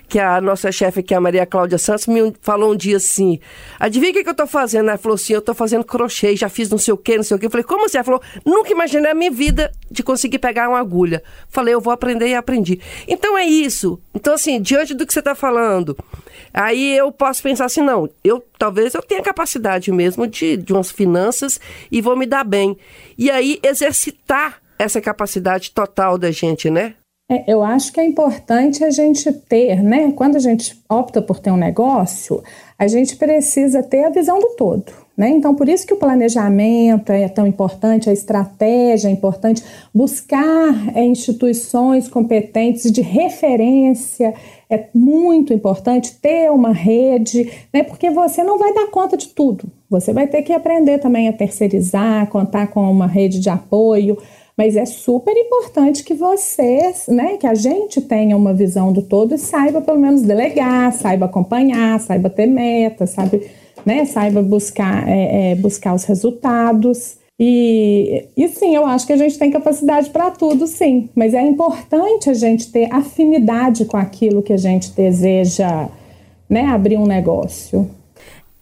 que 0.08 0.18
a 0.18 0.40
nossa 0.40 0.70
chefe 0.70 1.00
aqui, 1.00 1.14
a 1.14 1.20
Maria 1.20 1.44
Cláudia 1.44 1.78
Santos, 1.78 2.06
me 2.06 2.32
falou 2.40 2.72
um 2.72 2.76
dia 2.76 2.96
assim, 2.96 3.40
adivinha 3.78 4.10
o 4.10 4.14
que, 4.14 4.22
que 4.22 4.28
eu 4.28 4.32
estou 4.32 4.46
fazendo? 4.46 4.88
Ela 4.88 4.98
falou 4.98 5.16
assim, 5.16 5.32
eu 5.32 5.40
estou 5.40 5.54
fazendo 5.54 5.84
crochê, 5.84 6.36
já 6.36 6.48
fiz 6.48 6.70
não 6.70 6.78
sei 6.78 6.94
o 6.94 6.96
quê, 6.96 7.16
não 7.16 7.24
sei 7.24 7.36
o 7.36 7.40
quê. 7.40 7.46
Eu 7.46 7.50
falei, 7.50 7.64
como 7.64 7.86
assim? 7.86 7.98
Ela 7.98 8.04
falou, 8.04 8.22
nunca 8.44 8.70
imaginei 8.70 9.10
a 9.10 9.14
minha 9.14 9.30
vida 9.30 9.72
de 9.90 10.02
conseguir 10.02 10.38
pegar 10.38 10.68
uma 10.68 10.78
agulha. 10.78 11.22
Falei, 11.48 11.74
eu 11.74 11.80
vou 11.80 11.92
aprender 11.92 12.28
e 12.28 12.34
aprendi. 12.34 12.80
Então 13.08 13.36
é 13.36 13.44
isso. 13.44 14.00
Então 14.14 14.34
assim, 14.34 14.60
diante 14.60 14.94
do 14.94 15.06
que 15.06 15.12
você 15.12 15.18
está 15.18 15.34
falando, 15.34 15.96
aí 16.52 16.96
eu 16.96 17.10
posso 17.10 17.42
pensar 17.42 17.66
assim, 17.66 17.82
não, 17.82 18.08
eu 18.22 18.44
talvez 18.58 18.94
eu 18.94 19.02
tenha 19.02 19.22
capacidade 19.22 19.90
mesmo 19.92 20.26
de, 20.26 20.56
de 20.56 20.72
umas 20.72 20.90
finanças 20.90 21.60
e 21.90 22.00
vou 22.00 22.16
me 22.16 22.26
dar 22.26 22.44
bem. 22.44 22.76
E 23.18 23.30
aí 23.30 23.58
exercitar 23.62 24.60
essa 24.78 25.00
capacidade 25.00 25.70
total 25.70 26.18
da 26.18 26.30
gente, 26.30 26.70
né? 26.70 26.94
É, 27.28 27.52
eu 27.52 27.62
acho 27.62 27.92
que 27.92 27.98
é 27.98 28.04
importante 28.04 28.84
a 28.84 28.90
gente 28.90 29.32
ter, 29.32 29.82
né? 29.82 30.12
Quando 30.12 30.36
a 30.36 30.38
gente 30.38 30.80
opta 30.88 31.20
por 31.20 31.40
ter 31.40 31.50
um 31.50 31.56
negócio, 31.56 32.42
a 32.78 32.86
gente 32.86 33.16
precisa 33.16 33.82
ter 33.82 34.04
a 34.04 34.10
visão 34.10 34.38
do 34.38 34.50
todo. 34.50 34.92
Né? 35.16 35.30
Então, 35.30 35.54
por 35.54 35.66
isso 35.66 35.86
que 35.86 35.94
o 35.94 35.96
planejamento 35.96 37.10
é 37.10 37.26
tão 37.26 37.46
importante, 37.46 38.10
a 38.10 38.12
estratégia 38.12 39.08
é 39.08 39.10
importante, 39.10 39.64
buscar 39.92 40.94
é, 40.94 41.02
instituições 41.04 42.06
competentes 42.06 42.92
de 42.92 43.00
referência 43.00 44.34
é 44.68 44.88
muito 44.92 45.54
importante, 45.54 46.16
ter 46.20 46.50
uma 46.50 46.72
rede, 46.72 47.50
né? 47.72 47.82
porque 47.82 48.10
você 48.10 48.44
não 48.44 48.58
vai 48.58 48.74
dar 48.74 48.88
conta 48.88 49.16
de 49.16 49.28
tudo. 49.28 49.64
Você 49.88 50.12
vai 50.12 50.26
ter 50.26 50.42
que 50.42 50.52
aprender 50.52 50.98
também 50.98 51.28
a 51.28 51.32
terceirizar, 51.32 52.26
contar 52.28 52.66
com 52.66 52.90
uma 52.90 53.06
rede 53.06 53.40
de 53.40 53.48
apoio. 53.48 54.18
Mas 54.56 54.74
é 54.74 54.86
super 54.86 55.36
importante 55.36 56.02
que 56.02 56.14
vocês, 56.14 57.06
né, 57.08 57.36
que 57.36 57.46
a 57.46 57.54
gente 57.54 58.00
tenha 58.00 58.36
uma 58.36 58.54
visão 58.54 58.90
do 58.90 59.02
todo 59.02 59.34
e 59.34 59.38
saiba 59.38 59.82
pelo 59.82 59.98
menos 59.98 60.22
delegar, 60.22 60.92
saiba 60.94 61.26
acompanhar, 61.26 62.00
saiba 62.00 62.30
ter 62.30 62.46
meta, 62.46 63.06
sabe, 63.06 63.50
né, 63.84 64.06
saiba 64.06 64.42
buscar, 64.42 65.06
é, 65.06 65.52
é, 65.52 65.54
buscar 65.56 65.94
os 65.94 66.04
resultados. 66.04 67.18
E, 67.38 68.24
e 68.34 68.48
sim, 68.48 68.74
eu 68.74 68.86
acho 68.86 69.06
que 69.06 69.12
a 69.12 69.16
gente 69.16 69.38
tem 69.38 69.50
capacidade 69.50 70.08
para 70.08 70.30
tudo, 70.30 70.66
sim. 70.66 71.10
Mas 71.14 71.34
é 71.34 71.42
importante 71.42 72.30
a 72.30 72.34
gente 72.34 72.72
ter 72.72 72.90
afinidade 72.90 73.84
com 73.84 73.98
aquilo 73.98 74.42
que 74.42 74.54
a 74.54 74.56
gente 74.56 74.90
deseja 74.92 75.88
né, 76.48 76.62
abrir 76.62 76.96
um 76.96 77.06
negócio. 77.06 77.90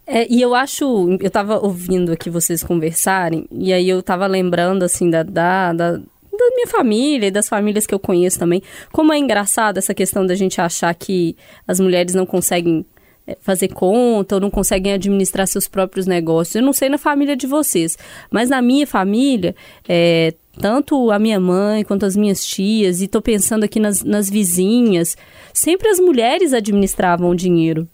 É, 0.07 0.31
e 0.31 0.41
eu 0.41 0.53
acho, 0.53 1.17
eu 1.19 1.31
tava 1.31 1.57
ouvindo 1.57 2.11
aqui 2.11 2.29
vocês 2.29 2.63
conversarem, 2.63 3.47
e 3.51 3.73
aí 3.73 3.89
eu 3.89 4.03
tava 4.03 4.27
lembrando, 4.27 4.83
assim, 4.83 5.09
da, 5.09 5.23
da, 5.23 5.73
da, 5.73 5.91
da 5.93 6.49
minha 6.53 6.67
família 6.67 7.27
e 7.27 7.31
das 7.31 7.49
famílias 7.49 7.87
que 7.87 7.93
eu 7.93 7.99
conheço 7.99 8.37
também. 8.37 8.61
Como 8.91 9.11
é 9.11 9.17
engraçado 9.17 9.77
essa 9.77 9.93
questão 9.93 10.25
da 10.25 10.35
gente 10.35 10.61
achar 10.61 10.93
que 10.93 11.35
as 11.67 11.79
mulheres 11.79 12.13
não 12.13 12.25
conseguem 12.25 12.85
é, 13.27 13.35
fazer 13.41 13.69
conta 13.69 14.35
ou 14.35 14.41
não 14.41 14.51
conseguem 14.51 14.93
administrar 14.93 15.47
seus 15.47 15.67
próprios 15.67 16.05
negócios. 16.05 16.55
Eu 16.55 16.61
não 16.61 16.73
sei 16.73 16.87
na 16.87 16.99
família 16.99 17.35
de 17.35 17.47
vocês, 17.47 17.97
mas 18.29 18.49
na 18.49 18.61
minha 18.61 18.85
família, 18.85 19.55
é, 19.89 20.35
tanto 20.61 21.09
a 21.09 21.17
minha 21.17 21.39
mãe 21.39 21.83
quanto 21.83 22.05
as 22.05 22.15
minhas 22.15 22.45
tias, 22.45 23.01
e 23.01 23.05
estou 23.05 23.23
pensando 23.23 23.63
aqui 23.63 23.79
nas, 23.79 24.03
nas 24.03 24.29
vizinhas, 24.29 25.17
sempre 25.51 25.89
as 25.89 25.99
mulheres 25.99 26.53
administravam 26.53 27.31
o 27.31 27.35
dinheiro. 27.35 27.89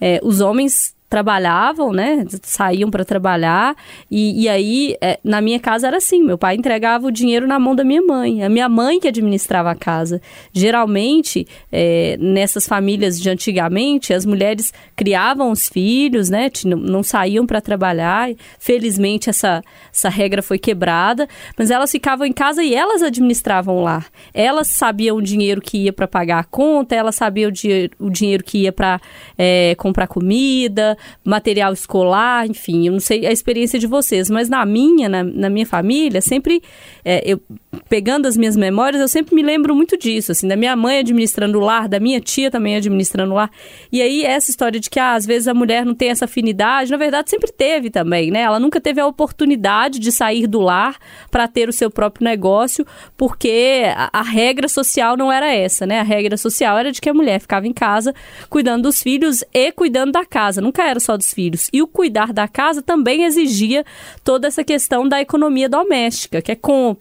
É, 0.00 0.20
os 0.22 0.40
homens 0.40 0.95
trabalhavam, 1.08 1.92
né? 1.92 2.24
Saíam 2.42 2.90
para 2.90 3.04
trabalhar. 3.04 3.76
E, 4.10 4.42
e 4.42 4.48
aí, 4.48 4.96
é, 5.00 5.18
na 5.22 5.40
minha 5.40 5.60
casa 5.60 5.86
era 5.86 5.98
assim: 5.98 6.22
meu 6.22 6.36
pai 6.36 6.56
entregava 6.56 7.06
o 7.06 7.10
dinheiro 7.10 7.46
na 7.46 7.58
mão 7.58 7.74
da 7.74 7.84
minha 7.84 8.02
mãe. 8.02 8.42
A 8.42 8.48
minha 8.48 8.68
mãe 8.68 8.98
que 8.98 9.08
administrava 9.08 9.70
a 9.70 9.74
casa. 9.74 10.20
Geralmente, 10.52 11.46
é, 11.70 12.16
nessas 12.18 12.66
famílias 12.66 13.20
de 13.20 13.30
antigamente, 13.30 14.12
as 14.12 14.26
mulheres 14.26 14.72
criavam 14.96 15.50
os 15.50 15.68
filhos, 15.68 16.28
né? 16.28 16.50
Não, 16.64 16.76
não 16.76 17.02
saíam 17.02 17.46
para 17.46 17.60
trabalhar. 17.60 18.28
Felizmente, 18.58 19.30
essa, 19.30 19.62
essa 19.92 20.08
regra 20.08 20.42
foi 20.42 20.58
quebrada. 20.58 21.28
Mas 21.56 21.70
elas 21.70 21.90
ficavam 21.90 22.26
em 22.26 22.32
casa 22.32 22.64
e 22.64 22.74
elas 22.74 23.02
administravam 23.02 23.80
lá. 23.82 24.04
Elas 24.34 24.68
sabiam 24.68 25.16
o 25.16 25.22
dinheiro 25.22 25.60
que 25.60 25.78
ia 25.78 25.92
para 25.92 26.08
pagar 26.08 26.40
a 26.40 26.44
conta, 26.44 26.94
elas 26.94 27.14
sabiam 27.14 27.50
o, 27.50 28.06
o 28.06 28.10
dinheiro 28.10 28.42
que 28.42 28.58
ia 28.58 28.72
para 28.72 29.00
é, 29.38 29.74
comprar 29.76 30.08
comida 30.08 30.95
material 31.24 31.72
escolar, 31.72 32.46
enfim, 32.46 32.86
eu 32.86 32.92
não 32.92 33.00
sei 33.00 33.26
a 33.26 33.32
experiência 33.32 33.78
de 33.78 33.86
vocês, 33.86 34.30
mas 34.30 34.48
na 34.48 34.64
minha, 34.64 35.08
na, 35.08 35.22
na 35.22 35.50
minha 35.50 35.66
família, 35.66 36.20
sempre, 36.20 36.62
é, 37.08 37.22
eu 37.24 37.40
pegando 37.88 38.26
as 38.26 38.36
minhas 38.36 38.56
memórias, 38.56 39.00
eu 39.00 39.08
sempre 39.08 39.34
me 39.34 39.42
lembro 39.42 39.74
muito 39.74 39.96
disso, 39.96 40.32
assim, 40.32 40.48
da 40.48 40.56
minha 40.56 40.74
mãe 40.74 40.98
administrando 40.98 41.58
o 41.58 41.60
lar, 41.60 41.88
da 41.88 42.00
minha 42.00 42.20
tia 42.20 42.50
também 42.50 42.76
administrando 42.76 43.32
o 43.32 43.36
lar. 43.36 43.50
E 43.92 44.02
aí, 44.02 44.24
essa 44.24 44.50
história 44.50 44.80
de 44.80 44.90
que, 44.90 44.98
ah, 44.98 45.14
às 45.14 45.24
vezes 45.24 45.46
a 45.46 45.54
mulher 45.54 45.84
não 45.84 45.94
tem 45.94 46.10
essa 46.10 46.24
afinidade, 46.24 46.90
na 46.90 46.96
verdade, 46.96 47.30
sempre 47.30 47.52
teve 47.52 47.90
também, 47.90 48.30
né? 48.30 48.40
Ela 48.40 48.58
nunca 48.58 48.80
teve 48.80 49.00
a 49.00 49.06
oportunidade 49.06 49.98
de 49.98 50.10
sair 50.10 50.46
do 50.46 50.60
lar 50.60 50.96
para 51.30 51.46
ter 51.46 51.68
o 51.68 51.72
seu 51.72 51.90
próprio 51.90 52.24
negócio, 52.24 52.84
porque 53.16 53.84
a, 53.94 54.10
a 54.12 54.22
regra 54.22 54.68
social 54.68 55.16
não 55.16 55.30
era 55.30 55.52
essa, 55.52 55.86
né? 55.86 56.00
A 56.00 56.04
regra 56.04 56.36
social 56.36 56.76
era 56.76 56.90
de 56.90 57.00
que 57.00 57.08
a 57.08 57.14
mulher 57.14 57.40
ficava 57.40 57.66
em 57.66 57.72
casa 57.72 58.14
cuidando 58.50 58.84
dos 58.84 59.02
filhos 59.02 59.44
e 59.52 59.70
cuidando 59.72 60.12
da 60.12 60.24
casa, 60.24 60.60
nunca 60.60 60.82
era 60.82 60.98
só 60.98 61.16
dos 61.16 61.32
filhos. 61.32 61.68
E 61.72 61.82
o 61.82 61.86
cuidar 61.86 62.32
da 62.32 62.48
casa 62.48 62.82
também 62.82 63.24
exigia 63.24 63.84
toda 64.24 64.48
essa 64.48 64.64
questão 64.64 65.08
da 65.08 65.20
economia 65.20 65.68
doméstica, 65.68 66.42
que 66.42 66.50
é 66.52 66.56
compra, 66.56 66.95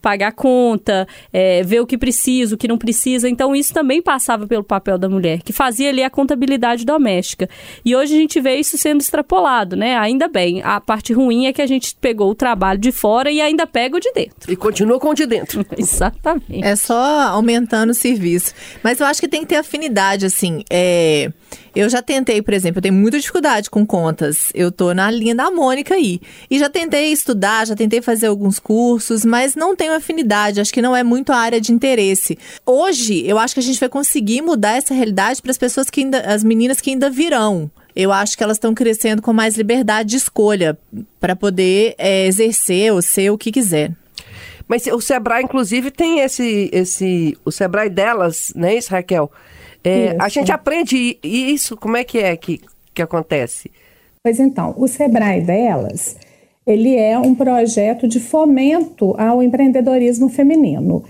pagar 0.00 0.28
a 0.28 0.32
conta, 0.32 1.06
é, 1.32 1.62
ver 1.62 1.80
o 1.80 1.86
que 1.86 1.98
precisa, 1.98 2.54
o 2.54 2.58
que 2.58 2.68
não 2.68 2.78
precisa. 2.78 3.28
Então, 3.28 3.54
isso 3.54 3.72
também 3.72 4.00
passava 4.02 4.46
pelo 4.46 4.64
papel 4.64 4.98
da 4.98 5.08
mulher, 5.08 5.42
que 5.42 5.52
fazia 5.52 5.90
ali 5.90 6.02
a 6.02 6.10
contabilidade 6.10 6.84
doméstica. 6.84 7.48
E 7.84 7.94
hoje 7.94 8.14
a 8.14 8.18
gente 8.18 8.40
vê 8.40 8.56
isso 8.56 8.78
sendo 8.78 9.00
extrapolado, 9.00 9.76
né? 9.76 9.96
Ainda 9.96 10.28
bem. 10.28 10.62
A 10.62 10.80
parte 10.80 11.12
ruim 11.12 11.46
é 11.46 11.52
que 11.52 11.62
a 11.62 11.66
gente 11.66 11.96
pegou 12.00 12.30
o 12.30 12.34
trabalho 12.34 12.78
de 12.78 12.92
fora 12.92 13.30
e 13.30 13.40
ainda 13.40 13.66
pega 13.66 13.96
o 13.96 14.00
de 14.00 14.12
dentro. 14.12 14.52
E 14.52 14.56
continua 14.56 14.98
com 14.98 15.10
o 15.10 15.14
de 15.14 15.26
dentro. 15.26 15.64
Exatamente. 15.76 16.64
É 16.64 16.76
só 16.76 16.94
aumentando 17.28 17.90
o 17.90 17.94
serviço. 17.94 18.54
Mas 18.82 19.00
eu 19.00 19.06
acho 19.06 19.20
que 19.20 19.28
tem 19.28 19.40
que 19.40 19.46
ter 19.46 19.56
afinidade, 19.56 20.26
assim. 20.26 20.62
É... 20.70 21.30
Eu 21.74 21.88
já 21.88 22.02
tentei, 22.02 22.42
por 22.42 22.52
exemplo, 22.52 22.78
eu 22.78 22.82
tenho 22.82 22.94
muita 22.94 23.18
dificuldade 23.18 23.70
com 23.70 23.86
contas. 23.86 24.50
Eu 24.54 24.72
tô 24.72 24.92
na 24.92 25.10
linha 25.10 25.34
da 25.34 25.50
Mônica 25.50 25.94
aí. 25.94 26.20
E 26.50 26.58
já 26.58 26.68
tentei 26.68 27.12
estudar, 27.12 27.66
já 27.66 27.76
tentei 27.76 28.02
fazer 28.02 28.26
alguns 28.26 28.58
cursos, 28.58 29.24
mas 29.24 29.54
não 29.54 29.76
tenho 29.76 29.94
afinidade. 29.94 30.60
Acho 30.60 30.72
que 30.72 30.82
não 30.82 30.96
é 30.96 31.02
muito 31.02 31.32
a 31.32 31.36
área 31.36 31.60
de 31.60 31.72
interesse. 31.72 32.36
Hoje, 32.66 33.24
eu 33.26 33.38
acho 33.38 33.54
que 33.54 33.60
a 33.60 33.62
gente 33.62 33.78
vai 33.78 33.88
conseguir 33.88 34.42
mudar 34.42 34.76
essa 34.76 34.92
realidade 34.94 35.40
para 35.40 35.50
as 35.50 35.58
pessoas 35.58 35.88
que 35.88 36.00
ainda, 36.00 36.20
as 36.20 36.42
meninas 36.42 36.80
que 36.80 36.90
ainda 36.90 37.08
virão. 37.08 37.70
Eu 37.94 38.12
acho 38.12 38.36
que 38.36 38.42
elas 38.42 38.56
estão 38.56 38.74
crescendo 38.74 39.20
com 39.20 39.32
mais 39.32 39.56
liberdade 39.56 40.10
de 40.10 40.16
escolha 40.16 40.78
para 41.18 41.34
poder 41.34 41.94
é, 41.98 42.26
exercer 42.26 42.92
ou 42.92 43.02
ser 43.02 43.30
o 43.30 43.38
que 43.38 43.52
quiser. 43.52 43.92
Mas 44.70 44.86
o 44.86 45.00
Sebrae, 45.00 45.42
inclusive, 45.42 45.90
tem 45.90 46.20
esse, 46.20 46.70
esse. 46.72 47.36
O 47.44 47.50
Sebrae 47.50 47.90
delas, 47.90 48.52
né, 48.54 48.76
isso, 48.76 48.92
Raquel? 48.92 49.30
É, 49.82 50.16
a 50.18 50.28
gente 50.28 50.52
aprende 50.52 51.18
isso, 51.22 51.76
como 51.76 51.96
é 51.96 52.04
que 52.04 52.18
é 52.18 52.36
que, 52.36 52.60
que 52.94 53.02
acontece? 53.02 53.70
Pois 54.22 54.38
então, 54.38 54.74
o 54.76 54.86
Sebrae 54.86 55.40
delas, 55.40 56.16
ele 56.66 56.94
é 56.94 57.18
um 57.18 57.34
projeto 57.34 58.06
de 58.06 58.20
fomento 58.20 59.14
ao 59.18 59.42
empreendedorismo 59.42 60.28
feminino. 60.28 61.02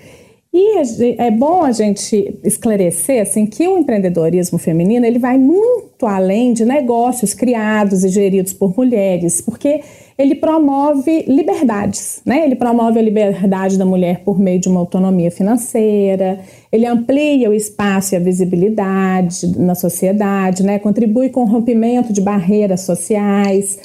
E 0.53 0.81
é 1.17 1.31
bom 1.31 1.63
a 1.63 1.71
gente 1.71 2.41
esclarecer 2.43 3.23
assim, 3.23 3.47
que 3.47 3.69
o 3.69 3.79
empreendedorismo 3.79 4.59
feminino 4.59 5.07
ele 5.07 5.19
vai 5.19 5.39
muito 5.39 6.05
além 6.05 6.53
de 6.53 6.65
negócios 6.65 7.33
criados 7.33 8.03
e 8.03 8.09
geridos 8.09 8.53
por 8.53 8.77
mulheres, 8.77 9.41
porque 9.41 9.81
ele 10.19 10.35
promove 10.35 11.25
liberdades, 11.29 12.21
né? 12.27 12.45
Ele 12.45 12.57
promove 12.57 12.99
a 12.99 13.03
liberdade 13.03 13.79
da 13.79 13.85
mulher 13.85 14.25
por 14.25 14.41
meio 14.41 14.59
de 14.59 14.69
uma 14.69 14.81
autonomia 14.81 15.31
financeira, 15.31 16.41
ele 16.73 16.87
amplia 16.87 17.51
o 17.51 17.55
espaço 17.55 18.15
e 18.15 18.17
a 18.17 18.21
visibilidade 18.21 19.59
na 19.59 19.75
sociedade, 19.75 20.63
né? 20.63 20.79
Contribui 20.79 21.29
com 21.29 21.43
o 21.43 21.47
rompimento 21.47 22.13
de 22.13 22.21
barreiras 22.21 22.83
sociais 22.83 23.79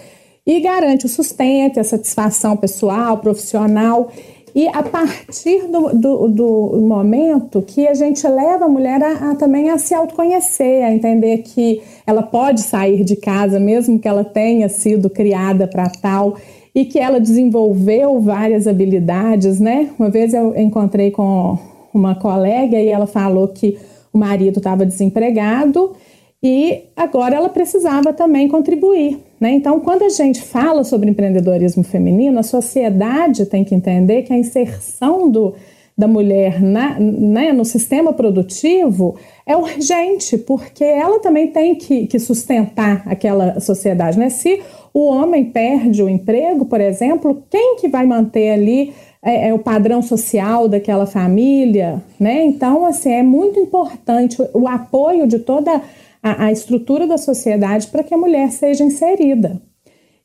e 0.45 0.59
garante 0.59 1.05
o 1.05 1.09
sustento, 1.09 1.79
a 1.79 1.83
satisfação 1.83 2.55
pessoal, 2.55 3.17
profissional 3.17 4.11
e 4.55 4.69
a 4.69 4.81
partir 4.81 5.67
do, 5.67 5.89
do, 5.93 6.27
do, 6.29 6.77
momento 6.79 7.61
que 7.61 7.85
a 7.89 7.93
gente 7.93 8.25
leva 8.25 8.63
a 8.63 8.69
mulher 8.69 9.03
a, 9.03 9.31
a, 9.31 9.35
também 9.35 9.69
a 9.69 9.77
se 9.77 9.93
autoconhecer, 9.93 10.81
a 10.81 10.93
entender 10.93 11.39
que 11.39 11.81
ela 12.07 12.23
pode 12.23 12.61
sair 12.61 13.03
de 13.03 13.17
casa, 13.17 13.59
mesmo 13.59 13.99
que 13.99 14.07
ela 14.07 14.23
tenha 14.23 14.69
sido 14.69 15.09
criada 15.09 15.67
para 15.67 15.89
tal, 15.89 16.37
e 16.73 16.85
que 16.85 16.97
ela 16.97 17.19
desenvolveu 17.19 18.21
várias 18.21 18.65
habilidades, 18.65 19.59
né? 19.59 19.89
Uma 19.99 20.09
vez 20.09 20.33
eu 20.33 20.55
encontrei 20.57 21.11
com 21.11 21.57
uma 21.97 22.15
colega 22.15 22.77
e 22.79 22.87
ela 22.87 23.07
falou 23.07 23.47
que 23.47 23.77
o 24.11 24.17
marido 24.17 24.59
estava 24.59 24.85
desempregado 24.85 25.93
e 26.41 26.83
agora 26.95 27.35
ela 27.35 27.49
precisava 27.49 28.13
também 28.13 28.47
contribuir. 28.47 29.19
Né? 29.39 29.51
Então, 29.51 29.79
quando 29.79 30.03
a 30.03 30.09
gente 30.09 30.41
fala 30.41 30.83
sobre 30.83 31.09
empreendedorismo 31.09 31.83
feminino, 31.83 32.39
a 32.39 32.43
sociedade 32.43 33.45
tem 33.45 33.63
que 33.63 33.73
entender 33.73 34.21
que 34.23 34.31
a 34.31 34.37
inserção 34.37 35.29
do, 35.29 35.55
da 35.97 36.07
mulher 36.07 36.61
na, 36.61 36.99
né, 36.99 37.51
no 37.51 37.65
sistema 37.65 38.13
produtivo 38.13 39.15
é 39.45 39.55
urgente, 39.55 40.37
porque 40.37 40.83
ela 40.83 41.19
também 41.19 41.47
tem 41.47 41.75
que, 41.75 42.05
que 42.05 42.19
sustentar 42.19 43.03
aquela 43.07 43.59
sociedade. 43.59 44.19
Né? 44.19 44.29
Se 44.29 44.61
o 44.93 45.07
homem 45.07 45.45
perde 45.45 46.03
o 46.03 46.09
emprego, 46.09 46.65
por 46.65 46.79
exemplo, 46.79 47.43
quem 47.49 47.77
que 47.77 47.87
vai 47.87 48.05
manter 48.05 48.51
ali 48.51 48.93
é, 49.25 49.47
é, 49.47 49.53
o 49.53 49.59
padrão 49.59 50.03
social 50.03 50.67
daquela 50.67 51.07
família, 51.07 52.03
né? 52.19 52.45
Então, 52.45 52.85
assim, 52.85 53.11
é 53.11 53.23
muito 53.23 53.59
importante 53.59 54.39
o, 54.39 54.61
o 54.61 54.67
apoio 54.67 55.25
de 55.25 55.39
toda 55.39 55.81
a, 56.21 56.45
a 56.45 56.51
estrutura 56.51 57.07
da 57.07 57.17
sociedade 57.17 57.87
para 57.87 58.03
que 58.03 58.13
a 58.13 58.17
mulher 58.17 58.51
seja 58.51 58.83
inserida. 58.83 59.59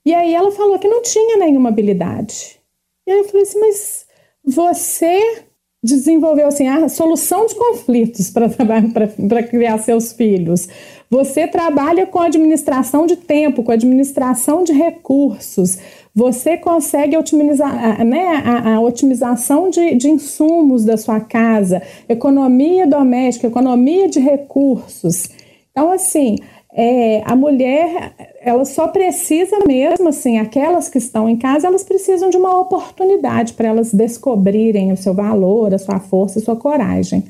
E 0.05 0.13
aí 0.13 0.35
ela 0.35 0.53
falou 0.53 0.79
que 0.79 0.89
não 0.89 1.03
tinha 1.03 1.39
nenhuma 1.39 1.71
habilidade. 1.71 2.61
E 3.07 3.11
aí 3.11 3.19
eu 3.19 3.25
falei 3.25 3.43
assim, 3.43 3.59
mas 3.59 4.07
você 4.45 5.45
desenvolveu 5.83 6.47
assim 6.47 6.69
a 6.69 6.89
solução 6.91 7.47
de 7.47 7.55
conflitos 7.55 8.31
para 8.31 9.43
criar 9.43 9.79
seus 9.79 10.13
filhos. 10.13 10.69
Você 11.09 11.49
trabalha 11.49 12.07
com 12.07 12.21
administração 12.21 13.07
de 13.07 13.17
tempo, 13.17 13.63
com 13.63 13.73
administração 13.73 14.63
de 14.63 14.73
recursos. 14.73 15.79
Você 16.15 16.57
consegue 16.57 17.17
otimizar, 17.17 18.05
né, 18.05 18.43
a, 18.45 18.75
a 18.75 18.81
otimização 18.81 19.71
de, 19.71 19.95
de 19.95 20.09
insumos 20.09 20.85
da 20.85 20.97
sua 20.97 21.21
casa, 21.21 21.81
economia 22.09 22.87
doméstica, 22.87 23.47
economia 23.47 24.09
de 24.09 24.19
recursos. 24.19 25.29
Então, 25.71 25.93
assim, 25.93 26.37
é, 26.73 27.23
a 27.25 27.35
mulher, 27.35 28.13
ela 28.41 28.65
só 28.65 28.89
precisa 28.89 29.59
mesmo, 29.67 30.09
assim, 30.09 30.39
aquelas 30.39 30.89
que 30.89 30.99
estão 30.99 31.29
em 31.29 31.37
casa, 31.37 31.67
elas 31.67 31.85
precisam 31.85 32.31
de 32.31 32.37
uma 32.37 32.61
oportunidade 32.61 33.55
para 33.55 33.69
elas 33.69 33.93
descobrirem 33.93 34.93
o 34.93 34.97
seu 34.97 35.15
valor, 35.15 35.75
a 35.75 35.79
sua 35.79 35.99
força 35.99 36.39
e 36.39 36.43
sua 36.43 36.57
coragem. 36.57 37.25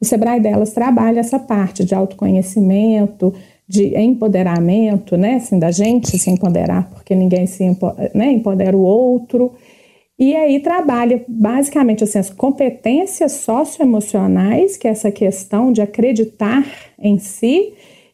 O 0.00 0.04
Sebrae 0.04 0.40
delas 0.40 0.72
trabalha 0.72 1.20
essa 1.20 1.38
parte 1.38 1.84
de 1.84 1.94
autoconhecimento, 1.94 3.32
de 3.68 3.96
empoderamento, 3.98 5.16
né, 5.16 5.36
assim, 5.36 5.58
da 5.58 5.70
gente 5.70 6.18
se 6.18 6.30
empoderar, 6.30 6.90
porque 6.90 7.14
ninguém 7.14 7.46
se 7.46 7.64
né, 8.14 8.32
empodera 8.32 8.76
o 8.76 8.82
outro. 8.82 9.52
E 10.18 10.36
aí 10.36 10.60
trabalha 10.60 11.24
basicamente 11.26 12.04
assim, 12.04 12.18
as 12.18 12.30
competências 12.30 13.32
socioemocionais, 13.32 14.76
que 14.76 14.86
é 14.86 14.90
essa 14.90 15.10
questão 15.10 15.72
de 15.72 15.80
acreditar 15.80 16.64
em 16.98 17.18
si, 17.18 17.72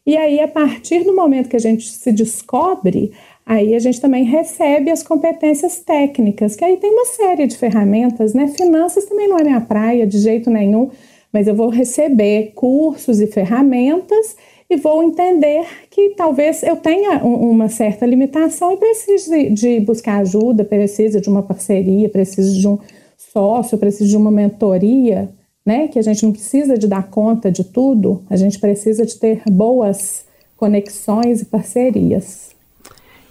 e 0.09 0.17
aí, 0.17 0.39
a 0.39 0.47
partir 0.47 1.03
do 1.03 1.15
momento 1.15 1.49
que 1.49 1.55
a 1.55 1.59
gente 1.59 1.87
se 1.87 2.11
descobre, 2.11 3.11
aí 3.45 3.75
a 3.75 3.79
gente 3.79 4.01
também 4.01 4.23
recebe 4.23 4.89
as 4.89 5.03
competências 5.03 5.81
técnicas, 5.81 6.55
que 6.55 6.65
aí 6.65 6.77
tem 6.77 6.89
uma 6.89 7.05
série 7.05 7.45
de 7.45 7.55
ferramentas, 7.55 8.33
né? 8.33 8.47
Finanças 8.47 9.05
também 9.05 9.27
não 9.27 9.37
é 9.37 9.43
minha 9.43 9.61
praia 9.61 10.07
de 10.07 10.17
jeito 10.17 10.49
nenhum, 10.49 10.89
mas 11.31 11.47
eu 11.47 11.53
vou 11.53 11.69
receber 11.69 12.53
cursos 12.55 13.21
e 13.21 13.27
ferramentas 13.27 14.35
e 14.69 14.77
vou 14.77 15.01
entender 15.01 15.65
que 15.89 16.09
talvez 16.11 16.61
eu 16.63 16.75
tenha 16.75 17.23
um, 17.25 17.49
uma 17.51 17.69
certa 17.69 18.05
limitação 18.05 18.71
e 18.71 18.77
precise 18.77 19.29
de, 19.29 19.49
de 19.49 19.79
buscar 19.79 20.19
ajuda, 20.19 20.63
precise 20.63 21.19
de 21.19 21.29
uma 21.29 21.41
parceria, 21.41 22.07
precise 22.07 22.59
de 22.59 22.67
um 22.67 22.77
sócio, 23.17 23.77
precise 23.77 24.09
de 24.09 24.17
uma 24.17 24.31
mentoria 24.31 25.29
né? 25.69 25.87
Que 25.87 25.99
a 25.99 26.01
gente 26.01 26.23
não 26.23 26.31
precisa 26.31 26.77
de 26.77 26.87
dar 26.87 27.09
conta 27.09 27.51
de 27.51 27.63
tudo, 27.63 28.23
a 28.27 28.35
gente 28.35 28.59
precisa 28.59 29.05
de 29.05 29.15
ter 29.15 29.43
boas 29.45 30.25
conexões 30.57 31.41
e 31.41 31.45
parcerias. 31.45 32.49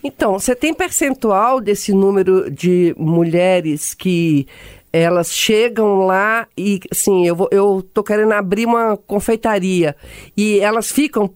Então, 0.04 0.32
você 0.32 0.54
tem 0.54 0.72
percentual 0.72 1.60
desse 1.60 1.92
número 1.92 2.48
de 2.48 2.94
mulheres 2.96 3.92
que 3.92 4.46
elas 4.92 5.32
chegam 5.32 6.06
lá 6.06 6.46
e, 6.56 6.80
assim, 6.90 7.26
eu, 7.26 7.36
vou, 7.36 7.48
eu 7.50 7.86
tô 7.92 8.02
querendo 8.02 8.32
abrir 8.32 8.66
uma 8.66 8.96
confeitaria 8.96 9.94
e 10.36 10.60
elas 10.60 10.90
ficam 10.90 11.32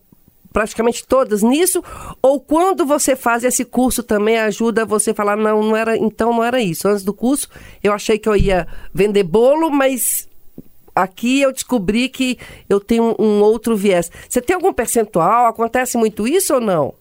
praticamente 0.53 1.07
todas 1.07 1.43
nisso? 1.43 1.83
Ou 2.21 2.39
quando 2.39 2.85
você 2.85 3.17
faz 3.17 3.43
esse 3.43 3.65
curso 3.65 4.03
também 4.03 4.39
ajuda 4.39 4.85
você 4.85 5.11
a 5.11 5.15
falar, 5.15 5.37
não, 5.37 5.63
não 5.63 5.77
era, 5.77 5.97
então 5.97 6.31
não 6.31 6.45
era 6.45 6.61
isso. 6.61 6.87
Antes 6.87 7.03
do 7.03 7.15
curso 7.15 7.49
eu 7.83 7.93
achei 7.93 8.19
que 8.19 8.29
eu 8.29 8.37
ia 8.37 8.67
vender 8.93 9.25
bolo, 9.25 9.71
mas 9.71 10.29
aqui 10.95 11.41
eu 11.41 11.53
descobri 11.53 12.09
que 12.09 12.39
eu 12.69 12.79
tenho 12.79 13.17
um, 13.19 13.41
outro 13.41 13.77
viés. 13.77 14.11
Você 14.29 14.41
tem 14.41 14.55
algum 14.55 14.73
percentual? 14.73 15.47
Acontece 15.47 15.97
muito 15.97 16.29
isso 16.29 16.55
ou 16.55 16.61
não? 16.61 16.95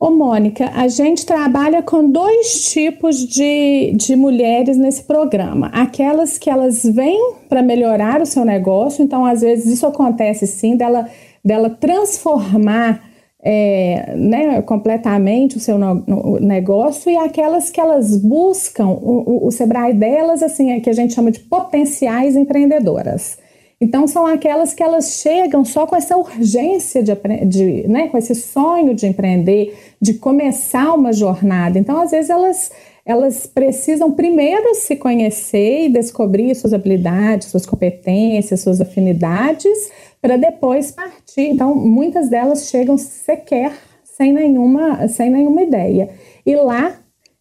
Ô, 0.00 0.08
Mônica, 0.10 0.70
a 0.74 0.88
gente 0.88 1.26
trabalha 1.26 1.82
com 1.82 2.10
dois 2.10 2.70
tipos 2.72 3.18
de, 3.18 3.92
de 3.94 4.16
mulheres 4.16 4.78
nesse 4.78 5.02
programa. 5.02 5.66
Aquelas 5.74 6.38
que 6.38 6.48
elas 6.48 6.82
vêm 6.82 7.34
para 7.50 7.62
melhorar 7.62 8.22
o 8.22 8.24
seu 8.24 8.42
negócio, 8.42 9.04
então 9.04 9.26
às 9.26 9.42
vezes 9.42 9.66
isso 9.66 9.86
acontece 9.86 10.46
sim, 10.46 10.74
dela, 10.74 11.06
dela 11.44 11.68
transformar 11.68 13.10
é, 13.42 14.14
né, 14.16 14.62
completamente 14.62 15.58
o 15.58 15.60
seu 15.60 15.78
no, 15.78 15.96
no, 16.06 16.40
negócio 16.40 17.12
e 17.12 17.16
aquelas 17.18 17.68
que 17.68 17.78
elas 17.78 18.16
buscam, 18.16 18.86
o, 18.86 19.44
o, 19.44 19.46
o, 19.48 19.50
Sebrae 19.50 19.92
delas, 19.92 20.42
assim, 20.42 20.70
é 20.72 20.80
que 20.80 20.88
a 20.88 20.94
gente 20.94 21.12
chama 21.12 21.30
de 21.30 21.40
potenciais 21.40 22.36
empreendedoras. 22.36 23.38
Então, 23.82 24.06
são 24.06 24.26
aquelas 24.26 24.74
que 24.74 24.82
elas 24.82 25.20
chegam 25.22 25.64
só 25.64 25.86
com 25.86 25.96
essa 25.96 26.14
urgência 26.14 27.02
de, 27.02 27.14
de 27.46 27.88
né, 27.88 28.08
com 28.08 28.18
esse 28.18 28.34
sonho 28.34 28.94
de 28.94 29.06
empreender, 29.06 29.74
de 29.98 30.14
começar 30.14 30.92
uma 30.92 31.14
jornada. 31.14 31.78
Então, 31.78 31.98
às 31.98 32.10
vezes, 32.10 32.28
elas, 32.28 32.70
elas 33.06 33.46
precisam 33.46 34.12
primeiro 34.12 34.74
se 34.74 34.96
conhecer 34.96 35.86
e 35.86 35.88
descobrir 35.88 36.54
suas 36.54 36.74
habilidades, 36.74 37.48
suas 37.48 37.64
competências, 37.64 38.60
suas 38.60 38.82
afinidades, 38.82 39.90
para 40.20 40.36
depois 40.36 40.90
partir. 40.90 41.48
Então, 41.48 41.74
muitas 41.74 42.28
delas 42.28 42.68
chegam 42.68 42.98
sequer 42.98 43.72
sem 44.04 44.30
nenhuma, 44.30 45.08
sem 45.08 45.30
nenhuma 45.30 45.62
ideia. 45.62 46.10
E 46.44 46.54
lá, 46.54 47.00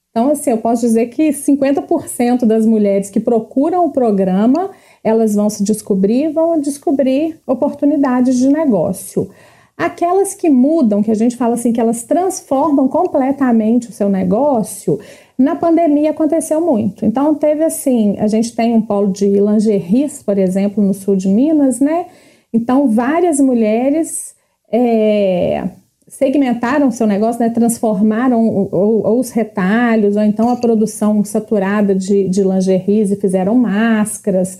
então, 0.10 0.32
assim, 0.32 0.52
eu 0.52 0.58
posso 0.58 0.82
dizer 0.82 1.08
que 1.08 1.30
50% 1.30 2.46
das 2.46 2.66
mulheres 2.66 3.10
que 3.10 3.20
procuram 3.20 3.86
o 3.86 3.92
programa, 3.92 4.72
elas 5.04 5.36
vão 5.36 5.50
se 5.50 5.64
descobrir, 5.64 6.32
vão 6.32 6.60
descobrir 6.60 7.40
oportunidades 7.46 8.38
de 8.38 8.48
negócio. 8.48 9.30
Aquelas 9.78 10.34
que 10.34 10.50
mudam, 10.50 11.02
que 11.02 11.12
a 11.12 11.16
gente 11.16 11.38
fala 11.38 11.54
assim, 11.54 11.72
que 11.72 11.80
elas 11.80 12.04
transformam 12.04 12.88
completamente 12.88 13.90
o 13.90 13.94
seu 13.94 14.10
negócio, 14.10 15.00
na 15.38 15.56
pandemia 15.56 16.12
aconteceu 16.12 16.60
muito. 16.60 17.06
Então, 17.06 17.34
teve 17.34 17.64
assim, 17.64 18.18
a 18.20 18.28
gente 18.28 18.54
tem 18.54 18.74
um 18.74 18.82
polo 18.82 19.10
de 19.10 19.26
lingeries, 19.26 20.22
por 20.22 20.38
exemplo, 20.38 20.84
no 20.84 20.94
sul 20.94 21.16
de 21.16 21.30
Minas, 21.30 21.80
né? 21.80 22.08
Então, 22.52 22.90
várias 22.90 23.40
mulheres 23.40 24.36
é, 24.70 25.64
segmentaram 26.10 26.92
seu 26.92 27.08
negócio, 27.08 27.40
né, 27.40 27.50
transformaram 27.50 28.46
ou, 28.46 29.06
ou, 29.06 29.20
os 29.20 29.30
retalhos, 29.30 30.18
ou 30.18 30.24
então 30.24 30.50
a 30.50 30.58
produção 30.58 31.24
saturada 31.24 31.96
de, 31.96 32.28
de 32.28 32.44
lingeries 32.44 33.12
e 33.12 33.16
fizeram 33.16 33.56
máscaras, 33.56 34.60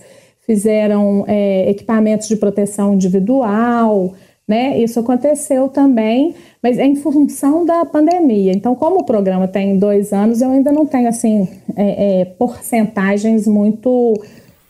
fizeram 0.50 1.24
é, 1.28 1.70
equipamentos 1.70 2.26
de 2.26 2.34
proteção 2.34 2.94
individual. 2.94 4.12
Né? 4.48 4.80
Isso 4.80 4.98
aconteceu 4.98 5.68
também, 5.68 6.34
mas 6.60 6.76
é 6.76 6.84
em 6.84 6.96
função 6.96 7.64
da 7.64 7.84
pandemia. 7.84 8.50
Então, 8.50 8.74
como 8.74 8.98
o 8.98 9.04
programa 9.04 9.46
tem 9.46 9.78
dois 9.78 10.12
anos, 10.12 10.42
eu 10.42 10.50
ainda 10.50 10.72
não 10.72 10.84
tenho 10.84 11.08
assim 11.08 11.48
é, 11.76 12.22
é, 12.22 12.24
porcentagens 12.24 13.46
muito 13.46 14.20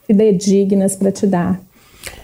fidedignas 0.07 0.97
para 0.97 1.11
te 1.11 1.27
dar, 1.27 1.59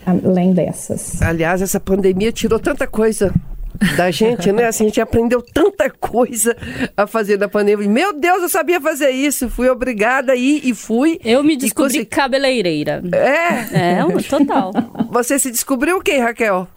além 0.05 0.53
dessas. 0.53 1.23
Aliás, 1.23 1.62
essa 1.62 1.81
pandemia 1.81 2.31
tirou 2.31 2.59
tanta 2.59 2.87
coisa 2.87 3.33
da 3.97 4.11
gente, 4.11 4.51
né? 4.53 4.67
Assim, 4.67 4.85
a 4.85 4.87
gente 4.89 5.01
aprendeu 5.01 5.43
tanta 5.43 5.91
coisa 5.91 6.57
a 6.97 7.07
fazer 7.07 7.39
na 7.39 7.49
pandemia. 7.49 7.89
Meu 7.89 8.12
Deus, 8.12 8.43
eu 8.43 8.49
sabia 8.49 8.81
fazer 8.81 9.11
isso. 9.11 9.49
Fui 9.49 9.69
obrigada 9.69 10.33
a 10.33 10.37
ir 10.37 10.61
e 10.65 10.75
fui. 10.75 11.21
Eu 11.25 11.43
me 11.43 11.57
descobri 11.57 11.93
consegui... 11.93 12.07
cabeleireira. 12.07 13.03
É? 13.12 14.01
É, 14.01 14.23
total. 14.29 14.73
Você 15.11 15.39
se 15.39 15.51
descobriu 15.51 15.99
o 15.99 16.03
quê, 16.03 16.19
Raquel? 16.19 16.69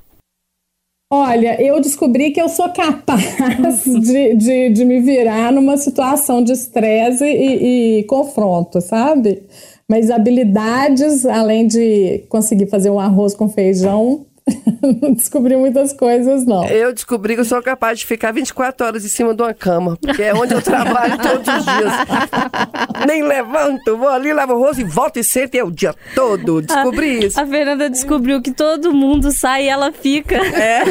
Olha, 1.12 1.60
eu 1.60 1.82
descobri 1.82 2.30
que 2.30 2.40
eu 2.40 2.48
sou 2.48 2.70
capaz 2.70 3.84
de, 3.84 4.36
de, 4.36 4.70
de 4.70 4.86
me 4.86 5.02
virar 5.02 5.52
numa 5.52 5.76
situação 5.76 6.44
de 6.44 6.52
estresse 6.52 7.26
e, 7.26 8.00
e 8.00 8.04
confronto, 8.04 8.80
sabe? 8.80 9.42
Mas 9.90 10.12
habilidades, 10.12 11.26
além 11.26 11.66
de 11.66 12.26
conseguir 12.30 12.68
fazer 12.68 12.92
um 12.92 13.00
arroz 13.00 13.34
com 13.34 13.50
feijão, 13.50 14.28
não 15.02 15.14
descobri 15.14 15.56
muitas 15.56 15.94
coisas, 15.94 16.46
não. 16.46 16.66
Eu 16.68 16.94
descobri 16.94 17.36
que 17.36 17.42
eu 17.42 17.46
sou 17.46 17.62
capaz 17.62 18.00
de 18.00 18.06
ficar 18.06 18.32
24 18.32 18.86
horas 18.86 19.06
em 19.06 19.08
cima 19.08 19.34
de 19.34 19.42
uma 19.42 19.54
cama, 19.54 19.98
que 20.16 20.22
é 20.22 20.34
onde 20.34 20.54
eu 20.54 20.62
trabalho 20.62 21.18
todos 21.22 21.48
os 21.48 21.66
dias. 21.66 23.06
Nem 23.06 23.24
levanto, 23.24 23.98
vou 23.98 24.10
ali, 24.10 24.34
lavo 24.34 24.54
o 24.54 24.60
rosto 24.60 24.82
e 24.82 24.84
volto 24.84 25.18
e 25.18 25.24
sento 25.24 25.56
e 25.56 25.60
é 25.60 25.64
o 25.64 25.72
dia 25.72 25.94
todo. 26.16 26.62
Descobri 26.62 27.24
a, 27.24 27.28
isso. 27.28 27.40
A 27.40 27.46
Fernanda 27.46 27.90
descobriu 27.90 28.42
que 28.42 28.52
todo 28.52 28.94
mundo 28.94 29.32
sai 29.32 29.66
e 29.66 29.70
ela 29.70 29.92
fica. 29.92 30.36
É. 30.36 30.84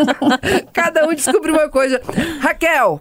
Cada 0.72 1.06
um 1.06 1.14
descobriu 1.14 1.54
uma 1.54 1.68
coisa. 1.68 2.00
Raquel, 2.40 3.00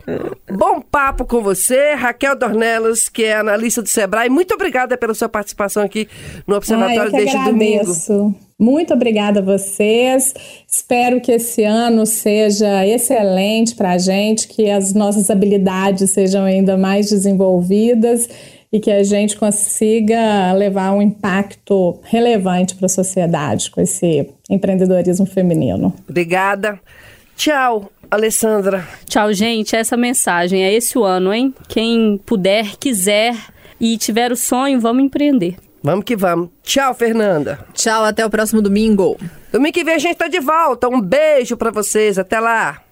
bom 0.51 0.81
papo 0.81 1.25
com 1.25 1.41
você. 1.41 1.93
Raquel 1.93 2.35
Dornelas, 2.35 3.09
que 3.09 3.23
é 3.23 3.37
analista 3.37 3.81
do 3.81 3.89
Sebrae. 3.89 4.29
Muito 4.29 4.53
obrigada 4.53 4.97
pela 4.97 5.13
sua 5.13 5.29
participação 5.29 5.83
aqui 5.83 6.07
no 6.47 6.55
Observatório 6.55 7.11
ah, 7.13 7.17
desde 7.17 7.37
agradeço. 7.37 8.07
domingo. 8.13 8.48
Muito 8.59 8.93
obrigada 8.93 9.39
a 9.39 9.43
vocês. 9.43 10.33
Espero 10.67 11.21
que 11.21 11.31
esse 11.31 11.63
ano 11.63 12.05
seja 12.05 12.85
excelente 12.85 13.73
para 13.73 13.91
a 13.91 13.97
gente, 13.97 14.49
que 14.49 14.69
as 14.69 14.93
nossas 14.93 15.29
habilidades 15.29 16.11
sejam 16.11 16.43
ainda 16.43 16.75
mais 16.75 17.09
desenvolvidas 17.09 18.29
e 18.71 18.79
que 18.79 18.91
a 18.91 19.01
gente 19.01 19.37
consiga 19.37 20.51
levar 20.51 20.91
um 20.91 21.01
impacto 21.01 21.99
relevante 22.03 22.75
para 22.75 22.87
a 22.87 22.89
sociedade 22.89 23.71
com 23.71 23.79
esse 23.79 24.29
empreendedorismo 24.49 25.25
feminino. 25.25 25.93
Obrigada. 26.07 26.79
Tchau, 27.37 27.89
Alessandra. 28.11 28.85
Tchau, 29.05 29.31
gente. 29.31 29.73
Essa 29.73 29.95
mensagem 29.95 30.63
é 30.65 30.73
esse 30.73 30.97
o 30.97 31.05
ano, 31.05 31.33
hein? 31.33 31.53
Quem 31.69 32.19
puder, 32.25 32.75
quiser 32.77 33.33
e 33.79 33.97
tiver 33.97 34.33
o 34.33 34.35
sonho, 34.35 34.81
vamos 34.81 35.05
empreender. 35.05 35.55
Vamos 35.81 36.05
que 36.05 36.15
vamos. 36.15 36.49
Tchau, 36.63 36.93
Fernanda. 36.93 37.65
Tchau, 37.73 38.03
até 38.03 38.25
o 38.25 38.29
próximo 38.29 38.61
domingo. 38.61 39.17
Domingo 39.51 39.73
que 39.73 39.83
vem 39.83 39.95
a 39.95 39.99
gente 39.99 40.17
tá 40.17 40.27
de 40.27 40.39
volta. 40.39 40.89
Um 40.89 41.01
beijo 41.01 41.55
para 41.57 41.71
vocês. 41.71 42.17
Até 42.19 42.39
lá. 42.39 42.88